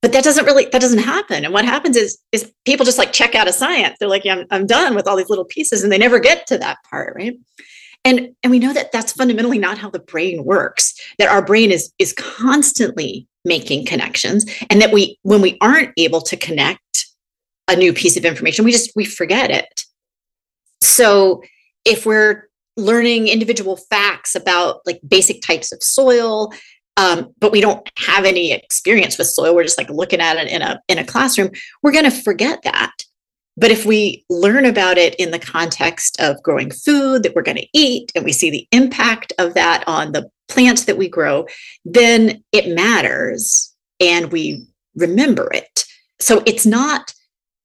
but 0.01 0.12
that 0.13 0.24
doesn't 0.24 0.46
really 0.46 0.66
that 0.72 0.82
doesn't 0.82 1.00
happen. 1.00 1.44
And 1.44 1.54
what 1.54 1.66
happens 1.66 1.98
is 1.98 2.18
is 2.32 2.51
people 2.66 2.86
just 2.86 2.98
like 2.98 3.13
check 3.13 3.36
out 3.36 3.48
of 3.48 3.54
science. 3.54 3.98
They're 4.00 4.10
like 4.10 4.25
yeah, 4.25 4.36
I'm, 4.36 4.46
I'm 4.51 4.68
done 4.68 4.96
with 4.96 5.08
all 5.08 5.16
these 5.16 5.30
little 5.30 5.46
pieces 5.46 5.84
and 5.84 5.92
they 5.92 5.98
never 5.98 6.20
get 6.20 6.48
to 6.48 6.58
that 6.60 6.77
part 6.89 7.16
right? 7.16 7.36
And 8.06 8.30
and 8.44 8.51
we 8.51 8.60
know 8.60 8.74
that 8.74 8.92
that's 8.92 9.12
fundamentally 9.12 9.58
not 9.58 9.77
how 9.77 9.89
the 9.89 10.00
brain 10.00 10.44
works 10.44 10.94
that 11.18 11.30
our 11.30 11.44
brain 11.44 11.72
is 11.72 11.92
is 12.00 12.13
constantly 12.13 13.27
making 13.44 13.86
connections 13.86 14.46
and 14.70 14.82
that 14.82 14.94
we 14.94 15.18
when 15.24 15.42
we 15.42 15.58
aren't 15.62 15.92
able 15.98 16.22
to 16.22 16.38
connect 16.38 17.08
a 17.68 17.75
new 17.75 17.92
piece 17.92 18.18
of 18.18 18.24
information 18.25 18.66
we 18.66 18.72
just 18.72 18.92
we 18.96 19.06
forget 19.06 19.50
it. 19.50 19.84
So 20.82 21.42
if 21.86 22.06
we're 22.06 22.48
learning 22.75 23.27
individual 23.27 23.75
facts 23.75 24.36
about 24.36 24.82
like 24.86 25.00
basic 25.08 25.42
types 25.42 25.72
of 25.72 25.82
soil 25.82 26.54
um, 26.98 27.34
but 27.39 27.51
we 27.51 27.62
don't 27.62 27.89
have 27.98 28.25
any 28.25 28.51
experience 28.51 29.18
with 29.18 29.27
soil. 29.27 29.56
We're 29.56 29.63
just 29.63 29.77
like 29.77 29.89
looking 29.89 30.20
at 30.20 30.38
it 30.38 30.50
in 30.50 30.62
a 30.62 30.82
in 30.88 30.98
a 30.98 31.06
classroom. 31.06 31.51
We're 31.82 31.94
going 31.94 32.04
to 32.04 32.12
forget 32.12 32.60
that. 32.63 32.92
But 33.56 33.72
if 33.72 33.86
we 33.86 34.24
learn 34.30 34.66
about 34.66 34.98
it 34.98 35.16
in 35.16 35.32
the 35.32 35.39
context 35.39 36.20
of 36.20 36.42
growing 36.44 36.70
food 36.70 37.24
that 37.24 37.34
we're 37.34 37.42
going 37.42 37.58
to 37.58 37.68
eat 37.74 38.12
and 38.13 38.24
we 38.24 38.32
see 38.32 38.51
the 38.51 38.68
impact 38.72 39.34
of 39.39 39.56
that 39.56 39.84
on 39.88 40.12
the 40.12 40.30
plants 40.48 40.86
that 40.86 40.98
we 40.98 41.10
grow, 41.10 41.48
then 41.84 42.44
it 42.51 42.75
matters 42.75 43.74
and 44.00 44.32
we 44.32 44.68
remember 44.96 45.50
it. 45.54 45.86
So 46.20 46.44
it's 46.46 46.68
not, 46.68 47.13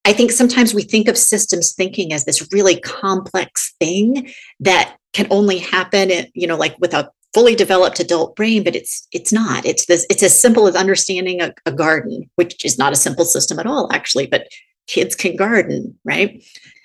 I 0.06 0.14
think 0.14 0.30
sometimes 0.30 0.72
we 0.72 0.82
think 0.82 1.08
of 1.08 1.18
systems 1.18 1.74
thinking 1.74 2.12
as 2.14 2.24
this 2.24 2.50
really 2.52 2.80
complex 2.80 3.74
thing 3.78 4.32
that 4.60 4.96
can 5.12 5.26
only 5.30 5.58
happen, 5.58 6.10
you 6.34 6.46
know, 6.46 6.56
like 6.56 6.74
with 6.78 6.94
a 6.94 7.10
fully 7.34 7.54
developed 7.54 7.98
adult 7.98 8.36
brain 8.36 8.62
but 8.62 8.76
it's 8.76 9.06
it's 9.12 9.32
not 9.32 9.64
it's 9.64 9.86
this 9.86 10.06
it's 10.10 10.22
as 10.22 10.38
simple 10.38 10.66
as 10.66 10.76
understanding 10.76 11.40
a, 11.40 11.52
a 11.64 11.72
garden 11.72 12.28
which 12.36 12.64
is 12.64 12.78
not 12.78 12.92
a 12.92 12.96
simple 12.96 13.24
system 13.24 13.58
at 13.58 13.66
all 13.66 13.90
actually 13.92 14.26
but 14.26 14.48
kids 14.86 15.14
can 15.14 15.36
garden, 15.36 15.98
right? 16.04 16.42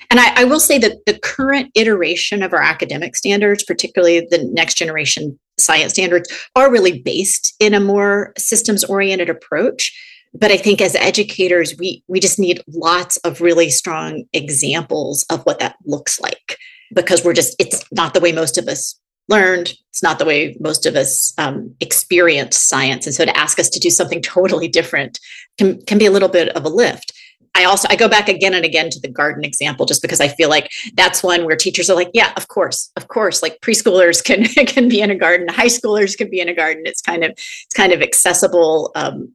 And 0.10 0.20
I, 0.20 0.42
I, 0.42 0.44
will 0.46 0.60
say 0.60 0.78
that 0.80 1.06
the 1.06 1.20
current 1.20 1.72
iteration 1.76 2.42
of 2.42 2.54
our 2.54 2.62
academic 2.62 3.16
standards, 3.16 3.64
particularly 3.64 4.26
the 4.30 4.50
next 4.54 4.78
generation 4.78 5.38
science 5.58 5.94
standards, 5.94 6.32
are 6.56 6.72
really 6.72 7.02
based 7.02 7.56
in 7.60 7.74
a 7.74 7.80
more 7.80 8.34
systems 8.38 8.86
oriented 8.86 9.30
approach. 9.30 9.94
But 10.34 10.52
I 10.52 10.58
think 10.58 10.80
as 10.80 10.96
educators, 10.96 11.76
we, 11.78 12.04
we 12.08 12.20
just 12.20 12.40
need 12.40 12.62
lots 12.68 13.18
of 13.18 13.42
really 13.42 13.70
strong 13.70 14.24
examples 14.32 15.26
of 15.30 15.44
what 15.44 15.60
that 15.60 15.76
looks 15.86 16.20
like 16.22 16.58
because 16.94 17.24
we're 17.24 17.34
just, 17.34 17.56
it's 17.60 17.84
not 17.92 18.14
the 18.14 18.22
way 18.22 18.32
most 18.32 18.58
of 18.58 18.68
us 18.68 18.98
learned. 19.28 19.74
It's 19.90 20.04
not 20.04 20.20
the 20.20 20.26
way 20.26 20.56
most 20.60 20.86
of 20.86 20.96
us 20.96 21.34
um, 21.38 21.76
experience 21.80 22.58
science. 22.58 23.06
And 23.06 23.16
so 23.16 23.26
to 23.26 23.38
ask 23.38 23.60
us 23.60 23.70
to 23.70 23.80
do 23.80 23.90
something 23.90 24.22
totally 24.22 24.68
different 24.68 25.20
can, 25.58 25.82
can 25.82 25.98
be 25.98 26.06
a 26.06 26.12
little 26.12 26.30
bit 26.30 26.50
of 26.50 26.66
a 26.66 26.70
lift. 26.70 27.14
I 27.56 27.64
also 27.64 27.88
I 27.90 27.96
go 27.96 28.08
back 28.08 28.30
again 28.30 28.54
and 28.54 28.64
again 28.64 28.92
to 28.92 29.00
the 29.00 29.08
garden 29.08 29.44
example 29.44 29.88
just 29.88 30.04
because 30.04 30.22
I 30.22 30.28
feel 30.28 30.48
like 30.48 30.72
that's 30.94 31.24
one 31.24 31.44
where 31.44 31.56
teachers 31.56 31.90
are 31.90 31.96
like, 31.96 32.12
yeah, 32.14 32.32
of 32.38 32.50
course, 32.50 32.92
of 32.96 33.08
course, 33.08 33.42
like 33.42 33.60
preschoolers 33.62 34.24
can 34.24 34.44
can 34.68 34.88
be 34.88 35.02
in 35.02 35.10
a 35.10 35.16
garden, 35.16 35.48
high 35.48 35.66
schoolers 35.66 36.16
can 36.16 36.30
be 36.30 36.40
in 36.40 36.50
a 36.50 36.54
garden. 36.54 36.84
It's 36.86 37.02
kind 37.02 37.24
of 37.24 37.32
it's 37.32 37.74
kind 37.76 37.94
of 37.94 38.02
accessible 38.04 38.92
um, 38.94 39.34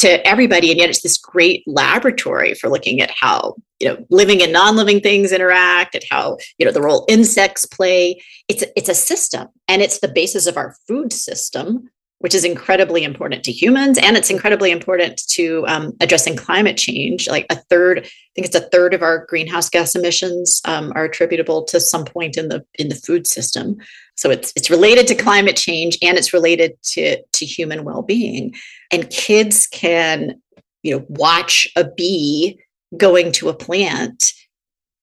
to 0.00 0.26
everybody, 0.26 0.70
and 0.70 0.78
yet 0.78 0.90
it's 0.90 1.02
this 1.02 1.18
great 1.18 1.62
laboratory 1.66 2.54
for 2.54 2.68
looking 2.68 3.00
at 3.00 3.10
how 3.10 3.56
you 3.78 3.88
know 3.88 4.04
living 4.10 4.42
and 4.42 4.52
non-living 4.52 5.00
things 5.00 5.32
interact, 5.32 5.94
and 5.94 6.04
how 6.10 6.36
you 6.58 6.66
know 6.66 6.72
the 6.72 6.82
role 6.82 7.04
insects 7.08 7.66
play. 7.66 8.20
It's 8.48 8.64
it's 8.76 8.88
a 8.88 8.94
system, 8.94 9.48
and 9.68 9.82
it's 9.82 10.00
the 10.00 10.08
basis 10.08 10.46
of 10.46 10.56
our 10.56 10.74
food 10.86 11.12
system 11.12 11.88
which 12.20 12.34
is 12.34 12.44
incredibly 12.44 13.02
important 13.02 13.44
to 13.44 13.52
humans 13.52 13.98
and 13.98 14.16
it's 14.16 14.30
incredibly 14.30 14.70
important 14.70 15.26
to 15.26 15.64
um, 15.66 15.92
addressing 16.00 16.36
climate 16.36 16.76
change 16.76 17.28
like 17.28 17.46
a 17.50 17.56
third 17.56 17.98
i 17.98 18.30
think 18.34 18.46
it's 18.46 18.54
a 18.54 18.68
third 18.68 18.94
of 18.94 19.02
our 19.02 19.26
greenhouse 19.26 19.68
gas 19.68 19.94
emissions 19.94 20.60
um, 20.66 20.92
are 20.94 21.04
attributable 21.04 21.64
to 21.64 21.80
some 21.80 22.04
point 22.04 22.36
in 22.36 22.48
the 22.48 22.64
in 22.78 22.88
the 22.88 22.94
food 22.94 23.26
system 23.26 23.76
so 24.20 24.28
it's 24.28 24.52
it's 24.54 24.68
related 24.68 25.06
to 25.06 25.14
climate 25.14 25.56
change 25.56 25.96
and 26.02 26.18
it's 26.18 26.34
related 26.34 26.72
to 26.82 27.22
to 27.32 27.46
human 27.46 27.84
well-being 27.84 28.54
and 28.92 29.08
kids 29.08 29.66
can 29.66 30.40
you 30.82 30.94
know 30.94 31.04
watch 31.08 31.66
a 31.74 31.84
bee 31.84 32.60
going 32.96 33.32
to 33.32 33.48
a 33.48 33.54
plant 33.54 34.32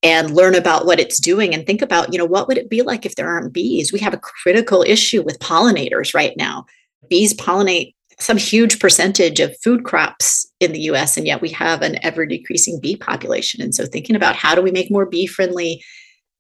and 0.04 0.36
learn 0.36 0.54
about 0.54 0.86
what 0.86 1.00
it's 1.00 1.20
doing 1.20 1.54
and 1.56 1.66
think 1.66 1.82
about 1.82 2.14
you 2.14 2.20
know 2.20 2.26
what 2.26 2.48
would 2.48 2.60
it 2.60 2.70
be 2.70 2.84
like 2.84 3.06
if 3.06 3.16
there 3.16 3.28
aren't 3.28 3.54
bees 3.54 3.92
we 3.92 4.00
have 4.00 4.14
a 4.14 4.20
critical 4.20 4.84
issue 4.84 5.24
with 5.24 5.40
pollinators 5.40 6.14
right 6.14 6.34
now 6.38 6.64
bees 7.10 7.34
pollinate 7.34 7.94
some 8.20 8.38
huge 8.38 8.80
percentage 8.80 9.40
of 9.40 9.56
food 9.64 9.84
crops 9.84 10.52
in 10.60 10.72
the 10.72 10.82
US, 10.90 11.18
and 11.18 11.28
yet 11.28 11.40
we 11.40 11.50
have 11.50 11.84
an 11.84 12.04
ever 12.04 12.26
decreasing 12.26 12.80
bee 12.82 12.96
population. 12.96 13.62
And 13.62 13.76
so, 13.76 13.86
thinking 13.86 14.16
about 14.16 14.36
how 14.36 14.56
do 14.56 14.64
we 14.64 14.72
make 14.72 14.90
more 14.90 15.06
bee 15.06 15.28
friendly 15.28 15.84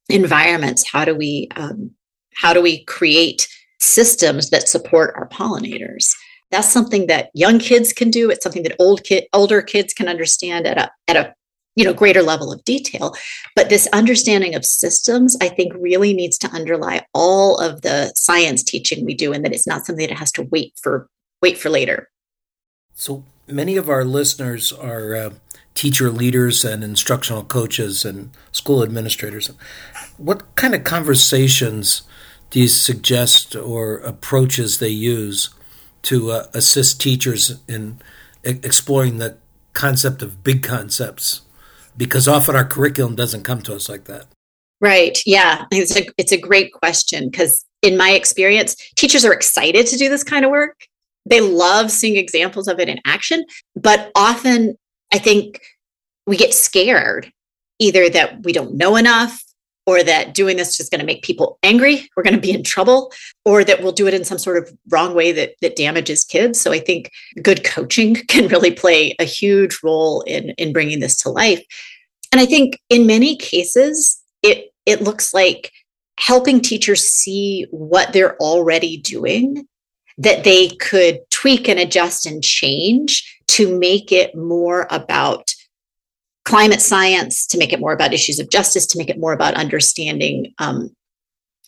environments? 0.10 0.90
How 0.90 1.06
do 1.06 1.14
we 1.14 1.50
um, 1.56 1.92
how 2.38 2.54
do 2.54 2.62
we 2.62 2.84
create 2.86 3.48
systems 3.80 4.50
that 4.52 4.70
support 4.70 5.14
our 5.16 5.28
pollinators? 5.28 6.10
That's 6.52 6.72
something 6.72 7.08
that 7.08 7.30
young 7.34 7.60
kids 7.60 7.92
can 7.92 8.10
do. 8.10 8.30
It's 8.30 8.44
something 8.44 8.64
that 8.64 8.76
old 8.80 9.04
kid, 9.04 9.26
older 9.34 9.62
kids 9.62 9.94
can 9.94 10.08
understand 10.08 10.66
at 10.66 10.78
a 10.78 10.92
at 11.08 11.18
a 11.18 11.34
you 11.76 11.84
know 11.84 11.94
greater 11.94 12.24
level 12.24 12.52
of 12.52 12.64
detail 12.64 13.14
but 13.56 13.70
this 13.70 13.88
understanding 13.94 14.56
of 14.56 14.66
systems 14.66 15.38
i 15.42 15.48
think 15.48 15.72
really 15.76 16.12
needs 16.12 16.36
to 16.36 16.50
underlie 16.50 17.06
all 17.14 17.60
of 17.60 17.84
the 17.84 18.12
science 18.16 18.64
teaching 18.64 19.06
we 19.06 19.14
do 19.14 19.32
and 19.32 19.46
that 19.46 19.54
it's 19.54 19.68
not 19.68 19.86
something 19.86 20.08
that 20.08 20.18
has 20.18 20.32
to 20.32 20.42
wait 20.52 20.74
for 20.82 21.08
wait 21.44 21.56
for 21.56 21.70
later 21.70 22.10
so 22.96 23.24
many 23.46 23.78
of 23.78 23.90
our 23.90 24.04
listeners 24.04 24.74
are 24.74 25.16
uh, 25.16 25.30
teacher 25.78 26.10
leaders 26.10 26.66
and 26.66 26.84
instructional 26.84 27.44
coaches 27.44 28.04
and 28.04 28.32
school 28.52 28.84
administrators 28.84 29.52
what 30.18 30.56
kind 30.56 30.74
of 30.74 30.84
conversations 30.84 32.02
do 32.50 32.60
you 32.60 32.68
suggest 32.68 33.56
or 33.56 33.98
approaches 33.98 34.80
they 34.80 34.90
use 34.90 35.50
to 36.02 36.32
uh, 36.32 36.48
assist 36.54 37.02
teachers 37.02 37.62
in 37.68 38.00
exploring 38.44 39.18
the 39.18 39.38
concept 39.74 40.22
of 40.22 40.44
big 40.44 40.64
concepts 40.64 41.42
because 41.96 42.28
often 42.28 42.56
our 42.56 42.66
curriculum 42.66 43.16
doesn't 43.16 43.44
come 43.44 43.62
to 43.62 43.76
us 43.76 43.90
like 43.90 44.06
that. 44.06 44.26
Right. 44.80 45.18
Yeah. 45.26 45.66
It's 45.72 45.96
a, 45.98 46.08
it's 46.18 46.32
a 46.32 46.40
great 46.40 46.72
question 46.72 47.30
because 47.30 47.66
in 47.82 47.98
my 47.98 48.12
experience, 48.12 48.76
teachers 48.96 49.26
are 49.26 49.34
excited 49.34 49.88
to 49.88 49.98
do 49.98 50.08
this 50.08 50.24
kind 50.24 50.46
of 50.46 50.52
work. 50.52 50.78
They 51.26 51.42
love 51.42 51.92
seeing 51.92 52.16
examples 52.16 52.68
of 52.68 52.80
it 52.80 52.88
in 52.88 53.00
action, 53.06 53.44
but 53.76 54.12
often 54.16 54.76
I 55.14 55.18
think 55.18 55.62
we 56.26 56.38
get 56.38 56.54
scared 56.54 57.32
either 57.80 58.10
that 58.10 58.44
we 58.44 58.52
don't 58.52 58.76
know 58.76 58.96
enough 58.96 59.44
or 59.88 60.04
that 60.04 60.34
doing 60.34 60.58
this 60.58 60.80
is 60.82 60.90
going 60.90 61.00
to 61.00 61.06
make 61.06 61.24
people 61.24 61.58
angry, 61.64 62.10
we're 62.16 62.24
going 62.24 62.36
to 62.36 62.42
be 62.42 62.52
in 62.52 62.62
trouble, 62.62 63.12
or 63.46 63.64
that 63.64 63.82
we'll 63.82 63.94
do 63.94 64.06
it 64.06 64.14
in 64.14 64.26
some 64.26 64.38
sort 64.38 64.58
of 64.58 64.70
wrong 64.90 65.16
way 65.16 65.32
that, 65.32 65.54
that 65.62 65.78
damages 65.78 66.26
kids. 66.26 66.60
So 66.60 66.74
I 66.74 66.80
think 66.80 67.10
good 67.42 67.64
coaching 67.64 68.16
can 68.28 68.50
really 68.50 68.72
play 68.72 69.16
a 69.18 69.24
huge 69.24 69.80
role 69.82 70.22
in, 70.24 70.50
in 70.52 70.74
bringing 70.74 71.00
this 71.00 71.16
to 71.24 71.30
life. 71.30 71.64
And 72.34 72.42
I 72.42 72.46
think 72.46 72.78
in 72.90 73.08
many 73.08 73.38
cases, 73.38 74.22
it, 74.44 74.74
it 74.86 75.02
looks 75.02 75.34
like 75.34 75.72
helping 76.20 76.60
teachers 76.60 77.04
see 77.04 77.66
what 77.72 78.12
they're 78.12 78.36
already 78.38 78.98
doing 78.98 79.66
that 80.18 80.44
they 80.44 80.70
could 80.70 81.20
tweak 81.30 81.70
and 81.70 81.80
adjust 81.80 82.26
and 82.26 82.44
change 82.44 83.37
to 83.50 83.78
make 83.78 84.12
it 84.12 84.36
more 84.36 84.88
about 84.90 85.54
climate 86.46 86.82
science, 86.82 87.46
to 87.48 87.58
make 87.58 87.74
it 87.74 87.80
more 87.80 87.94
about 87.94 88.14
issues 88.14 88.40
of 88.40 88.50
justice, 88.50 88.86
to 88.88 88.98
make 88.98 89.10
it 89.10 89.20
more 89.20 89.34
about 89.34 89.54
understanding 89.56 90.54
um, 90.60 90.90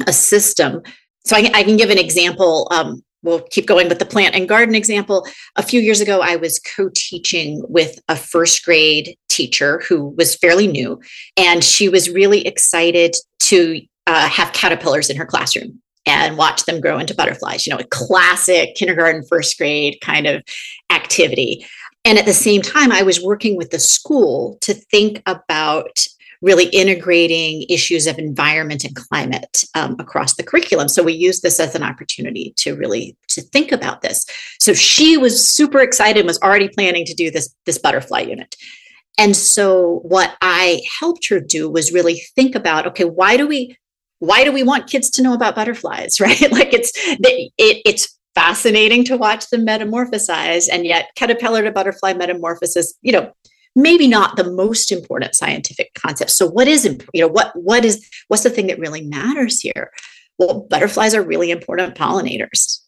a 0.08 0.14
system. 0.14 0.82
So 1.26 1.36
I, 1.36 1.52
I, 1.54 1.64
can 1.64 1.76
give 1.76 1.90
an 1.90 1.98
example. 1.98 2.68
Um, 2.72 3.04
we'll 3.22 3.42
keep 3.52 3.68
going 3.68 3.90
with 3.90 4.00
the 4.00 4.06
plant 4.06 4.36
and 4.36 4.48
garden 4.48 4.76
example. 4.76 5.28
A 5.58 5.64
few 5.64 5.82
years 5.82 6.00
ago, 6.00 6.22
I 6.22 6.38
was 6.38 6.60
co 6.60 6.90
teaching 6.96 7.62
with 7.68 8.00
a 8.08 8.16
first 8.16 8.64
grade 8.64 9.18
teacher 9.28 9.82
who 9.88 10.16
was 10.18 10.36
fairly 10.36 10.68
new, 10.68 11.02
and 11.36 11.62
she 11.62 11.90
was 11.90 12.10
really 12.10 12.48
excited 12.48 13.16
to 13.40 13.82
uh, 14.08 14.30
have 14.30 14.54
caterpillars 14.54 15.10
in 15.10 15.18
her 15.18 15.26
classroom 15.26 15.82
and 16.10 16.38
watch 16.38 16.66
them 16.66 16.82
grow 16.82 16.98
into 16.98 17.14
butterflies, 17.14 17.66
you 17.66 17.72
know, 17.72 17.80
a 17.80 17.86
classic 17.86 18.76
kindergarten, 18.76 19.24
first 19.24 19.58
grade 19.58 20.00
kind 20.02 20.26
of 20.26 20.44
activity. 20.90 21.66
And 22.04 22.18
at 22.18 22.26
the 22.26 22.34
same 22.34 22.62
time, 22.62 22.92
I 22.92 23.04
was 23.04 23.22
working 23.22 23.56
with 23.56 23.70
the 23.70 23.80
school 23.80 24.58
to 24.62 24.74
think 24.74 25.22
about 25.26 26.08
really 26.42 26.68
integrating 26.68 27.66
issues 27.70 28.08
of 28.08 28.18
environment 28.18 28.86
and 28.86 28.96
climate 28.96 29.64
um, 29.76 29.96
across 30.00 30.36
the 30.36 30.44
curriculum. 30.44 30.88
So 30.88 31.04
we 31.04 31.14
used 31.14 31.44
this 31.44 31.60
as 31.60 31.76
an 31.76 31.84
opportunity 31.84 32.54
to 32.58 32.76
really 32.76 33.16
to 33.28 33.42
think 33.42 33.72
about 33.72 34.02
this. 34.02 34.26
So 34.60 34.74
she 34.74 35.18
was 35.18 35.46
super 35.46 35.80
excited 35.80 36.20
and 36.20 36.28
was 36.28 36.42
already 36.42 36.70
planning 36.70 37.06
to 37.06 37.14
do 37.14 37.30
this 37.30 37.54
this 37.66 37.78
butterfly 37.78 38.22
unit. 38.22 38.56
And 39.18 39.36
so 39.36 40.00
what 40.04 40.38
i 40.42 40.82
helped 41.00 41.28
her 41.28 41.42
do 41.42 41.70
was 41.70 41.92
really 41.92 42.22
think 42.36 42.56
about 42.56 42.88
okay 42.88 43.04
why 43.04 43.36
do 43.36 43.46
we 43.46 43.76
why 44.20 44.44
do 44.44 44.52
we 44.52 44.64
want 44.64 44.90
kids 44.90 45.10
to 45.10 45.22
know 45.22 45.34
about 45.34 45.56
butterflies 45.56 46.20
right? 46.20 46.52
Like 46.52 46.74
it's 46.74 46.92
it, 46.96 47.52
it's 47.58 48.18
fascinating 48.36 49.04
to 49.06 49.18
watch 49.18 49.50
them 49.50 49.66
metamorphosize 49.66 50.68
and 50.72 50.86
yet 50.86 51.10
caterpillar 51.16 51.64
to 51.64 51.72
butterfly 51.72 52.14
metamorphosis 52.14 52.94
you 53.02 53.12
know 53.12 53.32
maybe 53.76 54.08
not 54.08 54.36
the 54.36 54.50
most 54.52 54.92
important 54.92 55.36
scientific 55.36 55.94
concept. 55.94 56.32
So 56.32 56.48
what 56.48 56.68
is 56.68 56.86
you 57.14 57.22
know 57.22 57.28
what 57.28 57.52
what 57.56 57.86
is 57.86 58.08
what's 58.28 58.44
the 58.44 58.50
thing 58.50 58.68
that 58.68 58.80
really 58.80 59.02
matters 59.02 59.60
here? 59.60 59.92
Well 60.38 60.68
butterflies 60.70 61.16
are 61.16 61.24
really 61.24 61.52
important 61.52 61.96
pollinators 61.96 62.80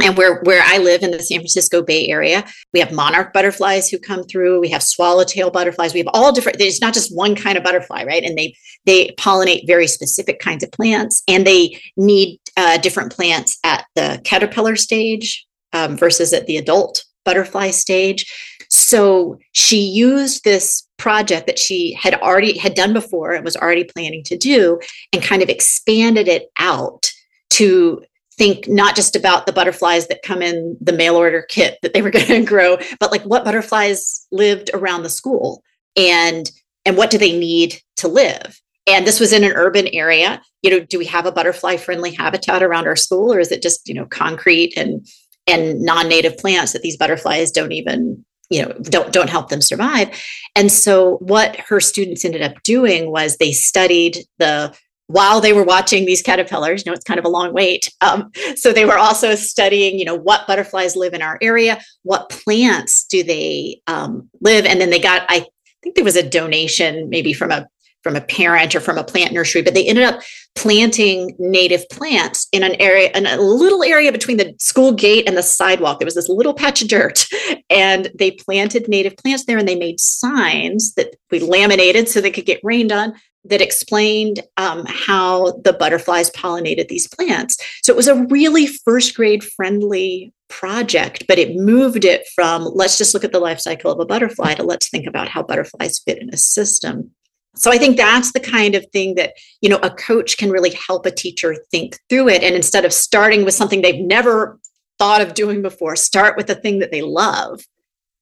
and 0.00 0.16
where 0.16 0.40
where 0.42 0.62
I 0.64 0.78
live 0.78 1.02
in 1.02 1.10
the 1.10 1.22
San 1.22 1.40
Francisco 1.40 1.82
Bay 1.82 2.08
Area, 2.08 2.44
we 2.72 2.80
have 2.80 2.92
monarch 2.92 3.32
butterflies 3.32 3.88
who 3.88 3.98
come 3.98 4.22
through. 4.24 4.60
We 4.60 4.68
have 4.68 4.82
swallowtail 4.82 5.50
butterflies. 5.50 5.92
We 5.92 6.00
have 6.00 6.08
all 6.14 6.32
different. 6.32 6.58
There's 6.58 6.80
not 6.80 6.94
just 6.94 7.14
one 7.14 7.34
kind 7.34 7.58
of 7.58 7.64
butterfly, 7.64 8.04
right? 8.04 8.22
And 8.22 8.38
they 8.38 8.54
they 8.86 9.14
pollinate 9.18 9.66
very 9.66 9.88
specific 9.88 10.38
kinds 10.38 10.62
of 10.62 10.70
plants, 10.70 11.22
and 11.26 11.46
they 11.46 11.80
need 11.96 12.38
uh, 12.56 12.78
different 12.78 13.12
plants 13.12 13.58
at 13.64 13.86
the 13.96 14.20
caterpillar 14.24 14.76
stage 14.76 15.46
um, 15.72 15.96
versus 15.96 16.32
at 16.32 16.46
the 16.46 16.56
adult 16.56 17.04
butterfly 17.24 17.70
stage. 17.70 18.32
So 18.70 19.38
she 19.52 19.80
used 19.80 20.44
this 20.44 20.86
project 20.98 21.46
that 21.46 21.58
she 21.58 21.92
had 21.94 22.14
already 22.14 22.56
had 22.56 22.74
done 22.74 22.92
before 22.92 23.32
and 23.32 23.44
was 23.44 23.56
already 23.56 23.84
planning 23.84 24.22
to 24.24 24.36
do, 24.36 24.78
and 25.12 25.22
kind 25.22 25.42
of 25.42 25.48
expanded 25.48 26.28
it 26.28 26.50
out 26.58 27.10
to 27.50 28.02
think 28.38 28.68
not 28.68 28.96
just 28.96 29.16
about 29.16 29.46
the 29.46 29.52
butterflies 29.52 30.06
that 30.06 30.22
come 30.22 30.40
in 30.40 30.76
the 30.80 30.92
mail 30.92 31.16
order 31.16 31.42
kit 31.42 31.78
that 31.82 31.92
they 31.92 32.02
were 32.02 32.10
going 32.12 32.26
to 32.26 32.44
grow 32.44 32.78
but 33.00 33.10
like 33.10 33.22
what 33.22 33.44
butterflies 33.44 34.26
lived 34.30 34.70
around 34.72 35.02
the 35.02 35.10
school 35.10 35.62
and 35.98 36.50
and 36.84 36.96
what 36.96 37.10
do 37.10 37.18
they 37.18 37.38
need 37.38 37.82
to 37.96 38.08
live? 38.08 38.58
And 38.86 39.06
this 39.06 39.20
was 39.20 39.34
in 39.34 39.44
an 39.44 39.52
urban 39.52 39.88
area. 39.88 40.40
You 40.62 40.70
know 40.70 40.80
do 40.80 40.98
we 40.98 41.04
have 41.06 41.26
a 41.26 41.32
butterfly 41.32 41.76
friendly 41.76 42.12
habitat 42.14 42.62
around 42.62 42.86
our 42.86 42.96
school 42.96 43.32
or 43.32 43.40
is 43.40 43.52
it 43.52 43.62
just 43.62 43.86
you 43.88 43.94
know 43.94 44.06
concrete 44.06 44.72
and 44.76 45.06
and 45.46 45.80
non-native 45.80 46.38
plants 46.38 46.72
that 46.72 46.82
these 46.82 46.96
butterflies 46.96 47.50
don't 47.50 47.72
even 47.72 48.24
you 48.50 48.62
know 48.62 48.72
don't 48.82 49.12
don't 49.12 49.30
help 49.30 49.50
them 49.50 49.60
survive? 49.60 50.08
And 50.56 50.72
so 50.72 51.16
what 51.16 51.56
her 51.56 51.80
students 51.80 52.24
ended 52.24 52.42
up 52.42 52.62
doing 52.62 53.10
was 53.10 53.36
they 53.36 53.52
studied 53.52 54.18
the 54.38 54.74
while 55.08 55.40
they 55.40 55.52
were 55.52 55.64
watching 55.64 56.04
these 56.04 56.22
caterpillars 56.22 56.84
you 56.84 56.90
know 56.90 56.94
it's 56.94 57.04
kind 57.04 57.18
of 57.18 57.24
a 57.24 57.30
long 57.30 57.52
wait 57.52 57.92
um, 58.00 58.30
so 58.54 58.72
they 58.72 58.84
were 58.84 58.98
also 58.98 59.34
studying 59.34 59.98
you 59.98 60.04
know 60.04 60.14
what 60.14 60.46
butterflies 60.46 60.94
live 60.94 61.14
in 61.14 61.22
our 61.22 61.38
area 61.42 61.80
what 62.04 62.28
plants 62.28 63.04
do 63.06 63.22
they 63.24 63.80
um, 63.86 64.28
live 64.40 64.64
and 64.64 64.80
then 64.80 64.90
they 64.90 65.00
got 65.00 65.24
i 65.28 65.44
think 65.82 65.96
there 65.96 66.04
was 66.04 66.16
a 66.16 66.28
donation 66.28 67.08
maybe 67.08 67.32
from 67.32 67.50
a 67.50 67.66
from 68.08 68.16
a 68.16 68.22
parent 68.22 68.74
or 68.74 68.80
from 68.80 68.96
a 68.96 69.04
plant 69.04 69.34
nursery 69.34 69.60
but 69.60 69.74
they 69.74 69.86
ended 69.86 70.02
up 70.02 70.22
planting 70.54 71.36
native 71.38 71.86
plants 71.90 72.48
in 72.52 72.62
an 72.62 72.74
area 72.80 73.10
in 73.14 73.26
a 73.26 73.36
little 73.36 73.84
area 73.84 74.10
between 74.10 74.38
the 74.38 74.54
school 74.58 74.92
gate 74.92 75.28
and 75.28 75.36
the 75.36 75.42
sidewalk 75.42 75.98
there 75.98 76.06
was 76.06 76.14
this 76.14 76.30
little 76.30 76.54
patch 76.54 76.80
of 76.80 76.88
dirt 76.88 77.26
and 77.70 78.10
they 78.18 78.30
planted 78.30 78.88
native 78.88 79.14
plants 79.18 79.44
there 79.44 79.58
and 79.58 79.68
they 79.68 79.78
made 79.78 80.00
signs 80.00 80.94
that 80.94 81.14
we 81.30 81.38
laminated 81.38 82.08
so 82.08 82.18
they 82.18 82.30
could 82.30 82.46
get 82.46 82.60
rained 82.62 82.90
on 82.90 83.12
that 83.44 83.60
explained 83.60 84.40
um, 84.56 84.84
how 84.86 85.52
the 85.64 85.72
butterflies 85.72 86.30
pollinated 86.30 86.88
these 86.88 87.06
plants. 87.06 87.56
So 87.82 87.92
it 87.92 87.96
was 87.96 88.08
a 88.08 88.24
really 88.26 88.66
first 88.66 89.14
grade 89.14 89.44
friendly 89.44 90.32
project, 90.48 91.24
but 91.28 91.38
it 91.38 91.56
moved 91.56 92.04
it 92.04 92.26
from 92.34 92.64
let's 92.64 92.98
just 92.98 93.14
look 93.14 93.24
at 93.24 93.32
the 93.32 93.40
life 93.40 93.60
cycle 93.60 93.92
of 93.92 94.00
a 94.00 94.06
butterfly 94.06 94.54
to 94.54 94.62
let's 94.62 94.88
think 94.88 95.06
about 95.06 95.28
how 95.28 95.42
butterflies 95.42 96.00
fit 96.00 96.18
in 96.18 96.32
a 96.32 96.36
system. 96.36 97.10
So 97.58 97.70
I 97.70 97.78
think 97.78 97.96
that's 97.96 98.32
the 98.32 98.40
kind 98.40 98.74
of 98.74 98.86
thing 98.92 99.14
that, 99.16 99.34
you 99.60 99.68
know, 99.68 99.78
a 99.82 99.90
coach 99.90 100.38
can 100.38 100.50
really 100.50 100.70
help 100.70 101.06
a 101.06 101.10
teacher 101.10 101.56
think 101.70 101.98
through 102.08 102.28
it. 102.28 102.42
And 102.42 102.54
instead 102.54 102.84
of 102.84 102.92
starting 102.92 103.44
with 103.44 103.54
something 103.54 103.82
they've 103.82 104.04
never 104.04 104.58
thought 104.98 105.20
of 105.20 105.34
doing 105.34 105.62
before, 105.62 105.96
start 105.96 106.36
with 106.36 106.46
the 106.46 106.54
thing 106.54 106.78
that 106.80 106.90
they 106.90 107.02
love 107.02 107.62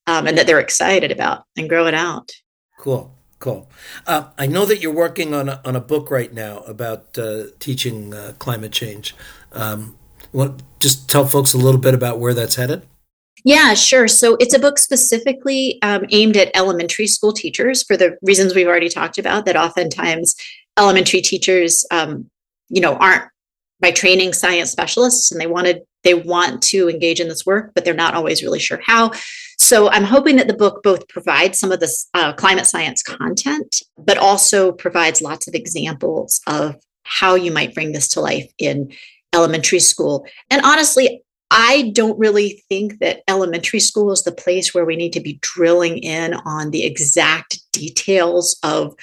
um, 0.07 0.27
and 0.27 0.37
that 0.39 0.47
they're 0.47 0.61
excited 0.61 1.11
about 1.13 1.45
and 1.57 1.69
grow 1.69 1.87
it 1.87 1.95
out. 1.95 2.31
Cool. 2.79 3.13
Cool. 3.39 3.69
Uh, 4.07 4.31
I 4.39 4.47
know 4.47 4.65
that 4.65 4.81
you're 4.81 4.95
working 4.95 5.35
on 5.35 5.51
a, 5.51 5.61
on 5.63 5.77
a 5.77 5.81
book 5.81 6.11
right 6.11 6.33
now 6.33 6.61
about 6.61 7.19
uh, 7.19 7.45
teaching 7.61 8.15
uh, 8.15 8.33
climate 8.39 8.73
change. 8.73 9.15
Um, 9.53 9.99
just 10.81 11.11
tell 11.11 11.27
folks 11.27 11.53
a 11.53 11.59
little 11.59 11.81
bit 11.81 11.93
about 11.93 12.19
where 12.19 12.33
that's 12.33 12.57
headed? 12.57 12.87
Yeah, 13.45 13.75
sure. 13.75 14.09
So 14.09 14.37
it's 14.41 14.55
a 14.55 14.59
book 14.59 14.79
specifically 14.79 15.81
um, 15.83 16.05
aimed 16.11 16.37
at 16.37 16.51
elementary 16.57 17.07
school 17.07 17.33
teachers 17.33 17.83
for 17.83 17.97
the 17.97 18.17
reasons 18.23 18.55
we've 18.55 18.67
already 18.67 18.89
talked 18.89 19.19
about. 19.19 19.45
That 19.45 19.57
oftentimes 19.57 20.35
elementary 20.79 21.21
teachers, 21.21 21.85
um, 21.91 22.31
you 22.69 22.81
know, 22.81 22.97
aren't 22.97 23.25
by 23.81 23.91
training 23.91 24.33
science 24.33 24.71
specialists, 24.71 25.31
and 25.31 25.41
they 25.41 25.47
wanted 25.47 25.83
they 26.03 26.15
want 26.15 26.63
to 26.63 26.89
engage 26.89 27.21
in 27.21 27.29
this 27.29 27.45
work, 27.45 27.73
but 27.75 27.85
they're 27.85 27.93
not 27.95 28.15
always 28.15 28.43
really 28.43 28.61
sure 28.61 28.81
how. 28.85 29.11
So 29.59 29.91
I'm 29.91 30.05
hoping 30.05 30.37
that 30.37 30.47
the 30.47 30.55
book 30.55 30.83
both 30.83 31.09
provides 31.09 31.59
some 31.59 31.73
of 31.73 31.81
this 31.81 32.09
uh, 32.15 32.33
climate 32.33 32.67
science 32.67 33.03
content, 33.03 33.83
but 33.99 34.17
also 34.17 34.71
provides 34.71 35.21
lots 35.21 35.49
of 35.49 35.55
examples 35.55 36.41
of 36.47 36.77
how 37.03 37.35
you 37.35 37.51
might 37.51 37.75
bring 37.75 37.93
this 37.93 38.09
to 38.09 38.21
life 38.21 38.51
in 38.59 38.93
elementary 39.33 39.81
school. 39.81 40.27
And 40.51 40.63
honestly, 40.65 41.23
I 41.51 41.93
don't 41.95 42.19
really 42.19 42.65
think 42.69 42.99
that 42.99 43.23
elementary 43.29 43.81
school 43.81 44.11
is 44.13 44.25
the 44.25 44.33
place 44.33 44.75
where 44.75 44.85
we 44.85 44.97
need 44.97 45.13
to 45.13 45.21
be 45.21 45.39
drilling 45.43 45.99
in 45.99 46.35
on 46.45 46.71
the 46.71 46.85
exact 46.85 47.59
details 47.73 48.59
of, 48.63 48.95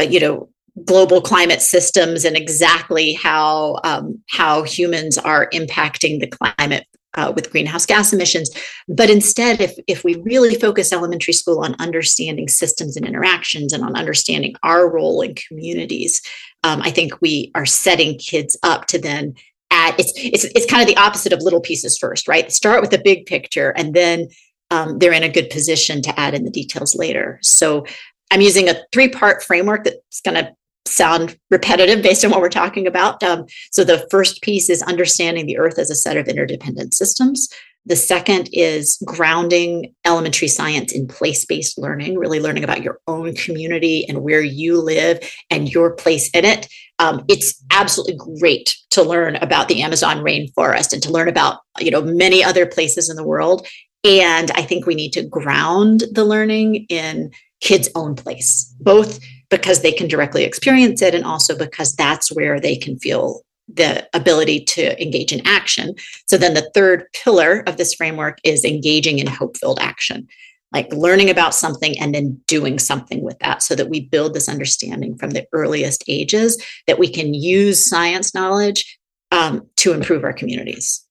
uh, 0.00 0.04
you 0.04 0.18
know, 0.18 0.48
global 0.84 1.20
climate 1.20 1.60
systems 1.60 2.24
and 2.24 2.36
exactly 2.36 3.12
how 3.12 3.78
um, 3.84 4.20
how 4.30 4.62
humans 4.62 5.18
are 5.18 5.48
impacting 5.50 6.18
the 6.18 6.26
climate 6.26 6.86
uh, 7.14 7.32
with 7.34 7.50
greenhouse 7.50 7.86
gas 7.86 8.12
emissions. 8.12 8.50
But 8.88 9.10
instead, 9.10 9.60
if 9.60 9.74
if 9.86 10.02
we 10.02 10.16
really 10.22 10.54
focus 10.54 10.92
elementary 10.92 11.34
school 11.34 11.60
on 11.60 11.76
understanding 11.78 12.48
systems 12.48 12.96
and 12.96 13.06
interactions 13.06 13.72
and 13.72 13.84
on 13.84 13.96
understanding 13.96 14.54
our 14.62 14.90
role 14.90 15.20
in 15.20 15.34
communities, 15.34 16.20
um, 16.64 16.80
I 16.82 16.90
think 16.90 17.20
we 17.20 17.50
are 17.54 17.66
setting 17.66 18.18
kids 18.18 18.56
up 18.62 18.86
to 18.86 18.98
then 18.98 19.34
add. 19.72 19.94
It's 19.98 20.12
it's 20.16 20.44
it's 20.44 20.66
kind 20.66 20.82
of 20.82 20.88
the 20.88 21.00
opposite 21.00 21.32
of 21.32 21.42
little 21.42 21.60
pieces 21.60 21.98
first, 21.98 22.28
right? 22.28 22.52
Start 22.52 22.80
with 22.80 22.90
the 22.90 23.00
big 23.02 23.26
picture, 23.26 23.70
and 23.70 23.94
then 23.94 24.28
um, 24.70 24.98
they're 24.98 25.12
in 25.12 25.22
a 25.22 25.28
good 25.28 25.50
position 25.50 26.02
to 26.02 26.20
add 26.20 26.34
in 26.34 26.44
the 26.44 26.50
details 26.50 26.94
later. 26.94 27.38
So 27.42 27.84
I'm 28.30 28.40
using 28.40 28.68
a 28.68 28.82
three 28.92 29.08
part 29.08 29.42
framework 29.42 29.84
that's 29.84 30.20
going 30.22 30.42
to 30.42 30.54
sound 30.86 31.38
repetitive 31.50 32.02
based 32.02 32.24
on 32.24 32.30
what 32.30 32.40
we're 32.40 32.48
talking 32.48 32.86
about. 32.86 33.22
Um, 33.22 33.46
so 33.70 33.84
the 33.84 34.06
first 34.10 34.42
piece 34.42 34.68
is 34.68 34.82
understanding 34.82 35.46
the 35.46 35.58
earth 35.58 35.78
as 35.78 35.90
a 35.90 35.94
set 35.94 36.16
of 36.16 36.26
interdependent 36.28 36.94
systems. 36.94 37.48
The 37.86 37.96
second 37.96 38.48
is 38.52 39.02
grounding 39.04 39.94
elementary 40.04 40.48
science 40.48 40.92
in 40.92 41.08
place 41.08 41.44
based 41.44 41.78
learning, 41.78 42.16
really 42.16 42.38
learning 42.38 42.62
about 42.62 42.82
your 42.82 43.00
own 43.08 43.34
community 43.34 44.08
and 44.08 44.22
where 44.22 44.42
you 44.42 44.80
live 44.80 45.18
and 45.50 45.72
your 45.72 45.94
place 45.94 46.30
in 46.30 46.44
it. 46.44 46.68
Um, 47.00 47.24
it's 47.28 47.60
absolutely 47.72 48.16
great 48.38 48.76
to 48.90 49.02
learn 49.02 49.36
about 49.36 49.66
the 49.66 49.82
Amazon 49.82 50.18
rainforest 50.18 50.92
and 50.92 51.02
to 51.02 51.10
learn 51.10 51.28
about 51.28 51.60
you 51.80 51.90
know 51.90 52.02
many 52.02 52.44
other 52.44 52.66
places 52.66 53.10
in 53.10 53.16
the 53.16 53.26
world. 53.26 53.66
And 54.04 54.50
I 54.52 54.62
think 54.62 54.86
we 54.86 54.94
need 54.94 55.12
to 55.12 55.22
ground 55.22 56.04
the 56.12 56.24
learning 56.24 56.86
in 56.88 57.32
kids' 57.60 57.88
own 57.94 58.14
place, 58.14 58.72
both 58.80 59.20
because 59.48 59.82
they 59.82 59.92
can 59.92 60.08
directly 60.08 60.44
experience 60.44 61.02
it 61.02 61.14
and 61.14 61.24
also 61.24 61.56
because 61.56 61.94
that's 61.94 62.32
where 62.32 62.58
they 62.58 62.76
can 62.76 62.98
feel 62.98 63.42
the 63.74 64.08
ability 64.12 64.64
to 64.64 65.00
engage 65.02 65.32
in 65.32 65.46
action. 65.46 65.94
So 66.28 66.36
then 66.36 66.54
the 66.54 66.70
third 66.74 67.06
pillar 67.12 67.62
of 67.66 67.76
this 67.76 67.94
framework 67.94 68.38
is 68.44 68.64
engaging 68.64 69.18
in 69.18 69.26
hope 69.26 69.56
filled 69.56 69.80
action, 69.80 70.28
like 70.72 70.92
learning 70.92 71.30
about 71.30 71.54
something 71.54 71.98
and 71.98 72.14
then 72.14 72.40
doing 72.46 72.78
something 72.78 73.22
with 73.22 73.38
that 73.40 73.62
so 73.62 73.74
that 73.74 73.88
we 73.88 74.00
build 74.00 74.34
this 74.34 74.48
understanding 74.48 75.16
from 75.16 75.30
the 75.30 75.46
earliest 75.52 76.04
ages 76.08 76.62
that 76.86 76.98
we 76.98 77.08
can 77.08 77.34
use 77.34 77.84
science 77.84 78.34
knowledge 78.34 78.98
um, 79.30 79.66
to 79.76 79.92
improve 79.92 80.24
our 80.24 80.32
communities. 80.32 81.04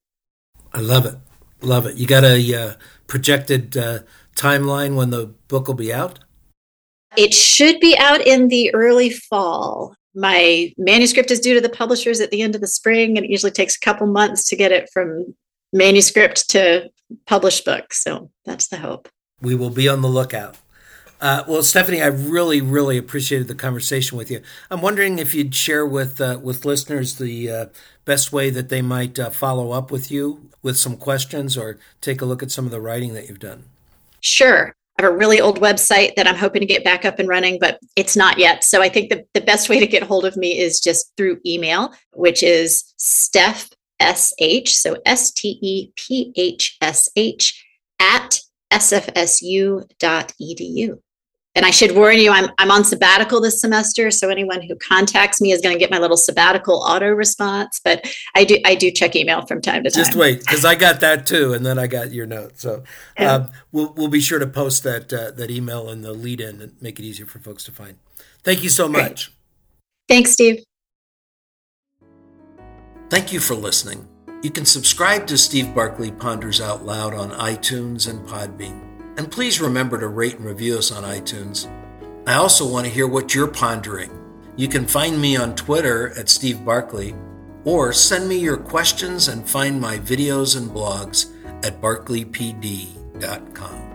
I 0.74 0.80
love 0.80 1.06
it. 1.06 1.16
Love 1.62 1.86
it. 1.86 1.96
You 1.96 2.08
got 2.08 2.24
a 2.24 2.56
uh, 2.56 2.74
projected 3.08 3.78
uh, 3.78 4.00
timeline 4.36 4.96
when 4.96 5.10
the 5.10 5.28
book 5.48 5.68
will 5.68 5.76
be 5.76 5.94
out? 5.94 6.20
It 7.18 7.34
should 7.34 7.80
be 7.80 7.98
out 7.98 8.22
in 8.22 8.48
the 8.48 8.74
early 8.74 9.10
fall. 9.10 9.96
My 10.14 10.74
manuscript 10.78 11.32
is 11.32 11.40
due 11.40 11.54
to 11.54 11.62
the 11.62 11.70
publishers 11.70 12.20
at 12.20 12.32
the 12.32 12.42
end 12.42 12.56
of 12.56 12.62
the 12.62 12.68
spring, 12.68 13.18
and 13.18 13.26
it 13.26 13.32
usually 13.32 13.52
takes 13.52 13.76
a 13.76 13.80
couple 13.80 14.08
months 14.08 14.48
to 14.50 14.56
get 14.56 14.72
it 14.72 14.90
from 14.92 15.34
manuscript 15.74 16.50
to 16.50 16.90
published 17.26 17.66
book. 17.66 17.94
So 17.94 18.32
that's 18.46 18.68
the 18.68 18.78
hope. 18.78 19.10
We 19.42 19.56
will 19.56 19.70
be 19.70 19.88
on 19.88 20.02
the 20.02 20.10
lookout. 20.10 20.58
Uh, 21.20 21.44
well, 21.48 21.62
Stephanie, 21.62 22.02
I 22.02 22.08
really, 22.08 22.62
really 22.62 22.98
appreciated 22.98 23.48
the 23.48 23.56
conversation 23.56 24.18
with 24.18 24.32
you. 24.32 24.42
I'm 24.72 24.82
wondering 24.82 25.20
if 25.20 25.36
you'd 25.36 25.54
share 25.54 25.86
with 25.86 26.20
uh, 26.20 26.40
with 26.42 26.66
listeners 26.66 27.18
the 27.18 27.52
uh, 27.52 27.66
best 28.06 28.34
way 28.34 28.50
that 28.50 28.70
they 28.70 28.82
might 28.82 29.20
uh, 29.20 29.30
follow 29.30 29.72
up 29.72 29.92
with 29.92 30.10
you 30.10 30.50
with 30.64 30.78
some 30.78 30.98
questions 30.98 31.56
or 31.56 31.78
take 32.02 32.22
a 32.22 32.26
look 32.26 32.42
at 32.42 32.50
some 32.50 32.66
of 32.66 32.72
the 32.72 32.82
writing 32.82 33.14
that 33.14 33.30
you've 33.30 33.40
done. 33.40 33.66
Sure. 34.20 34.76
I 34.98 35.04
have 35.04 35.12
a 35.12 35.18
really 35.18 35.42
old 35.42 35.60
website 35.60 36.16
that 36.16 36.28
I'm 36.28 36.36
hoping 36.36 36.60
to 36.60 36.66
get 36.66 36.84
back 36.84 37.06
up 37.06 37.18
and 37.20 37.28
running, 37.28 37.58
but 37.60 37.80
it's 37.96 38.16
not 38.16 38.38
yet. 38.38 38.64
So 38.64 38.82
I 38.82 38.90
think 38.90 39.10
the, 39.10 39.26
the 39.34 39.42
best 39.42 39.70
way 39.70 39.80
to 39.80 39.88
get 39.88 40.04
hold 40.04 40.26
of 40.26 40.38
me 40.38 40.60
is 40.60 40.80
just 40.80 41.12
through 41.18 41.40
email, 41.46 41.94
which 42.14 42.44
is 42.44 42.94
Steph 42.98 43.70
SH, 44.02 44.74
so 44.74 44.98
S 45.06 45.32
T 45.32 45.60
E 45.62 45.92
P 45.96 46.34
H 46.36 46.78
S 46.82 47.10
H 47.16 47.66
at 48.00 48.40
sfsu.edu. 48.72 49.88
And 51.54 51.66
I 51.66 51.72
should 51.72 51.96
warn 51.96 52.18
you, 52.18 52.32
I'm, 52.32 52.50
I'm 52.60 52.72
on 52.72 52.86
sabbatical 52.86 53.42
this 53.42 53.60
semester. 53.60 54.10
So 54.10 54.30
anyone 54.30 54.62
who 54.62 54.76
contacts 54.76 55.42
me 55.42 55.52
is 55.52 55.60
going 55.62 55.76
to 55.76 55.80
get 55.80 55.92
my 55.92 55.98
little 55.98 56.16
sabbatical 56.16 56.76
auto 56.78 57.10
response. 57.10 57.82
But 57.84 58.08
I 58.36 58.46
do 58.46 58.58
I 58.66 58.76
do 58.76 58.90
check 58.90 59.16
email 59.16 59.46
from 59.46 59.62
time 59.62 59.84
to 59.84 59.90
time. 59.90 60.06
Just 60.06 60.16
wait, 60.18 60.40
because 60.40 60.64
I 60.64 60.76
got 60.76 61.02
that 61.02 61.26
too, 61.26 61.54
and 61.54 61.66
then 61.66 61.78
I 61.78 61.88
got 61.88 62.12
your 62.12 62.26
note. 62.26 62.58
So 62.60 62.84
um, 63.18 63.50
we'll 63.72 63.94
we'll 63.98 64.08
be 64.08 64.22
sure 64.22 64.40
to 64.40 64.48
post 64.48 64.84
that 64.84 65.12
uh, 65.12 65.32
that 65.32 65.52
email 65.52 65.90
in 65.90 66.02
the 66.02 66.14
lead 66.14 66.40
in 66.40 66.62
and 66.62 66.82
make 66.82 67.00
it 67.00 67.04
easier 67.04 67.26
for 67.26 67.40
folks 67.40 67.66
to 67.66 67.72
find. 67.72 67.98
Thank 68.44 68.64
you 68.64 68.70
so 68.70 68.88
much. 68.88 69.28
Great. 69.28 69.30
Thanks, 70.08 70.32
Steve. 70.32 70.64
Thank 73.10 73.34
you 73.34 73.42
for 73.42 73.56
listening. 73.56 74.08
You 74.42 74.52
can 74.52 74.66
subscribe 74.66 75.28
to 75.28 75.38
Steve 75.38 75.76
Barkley 75.76 76.12
Ponders 76.12 76.62
Out 76.62 76.86
Loud 76.86 77.14
on 77.14 77.32
iTunes 77.32 78.10
and 78.10 78.26
Podbean. 78.28 78.91
And 79.18 79.32
please 79.32 79.62
remember 79.62 80.00
to 80.00 80.08
rate 80.08 80.38
and 80.38 80.46
review 80.46 80.78
us 80.78 80.92
on 80.92 81.04
iTunes. 81.04 81.70
I 82.28 82.36
also 82.36 82.68
want 82.68 82.86
to 82.86 82.92
hear 82.92 83.08
what 83.08 83.36
you're 83.36 83.48
pondering. 83.48 84.12
You 84.56 84.68
can 84.68 84.86
find 84.86 85.20
me 85.20 85.36
on 85.36 85.56
Twitter 85.56 86.18
at 86.18 86.30
Steve 86.30 86.64
Barkley 86.64 87.16
or 87.64 87.94
send 87.94 88.28
me 88.28 88.38
your 88.38 88.58
questions 88.58 89.28
and 89.28 89.48
find 89.48 89.80
my 89.80 89.98
videos 89.98 90.58
and 90.58 90.70
blogs 90.70 91.32
at 91.64 91.82
barkleypd.com. 91.82 93.91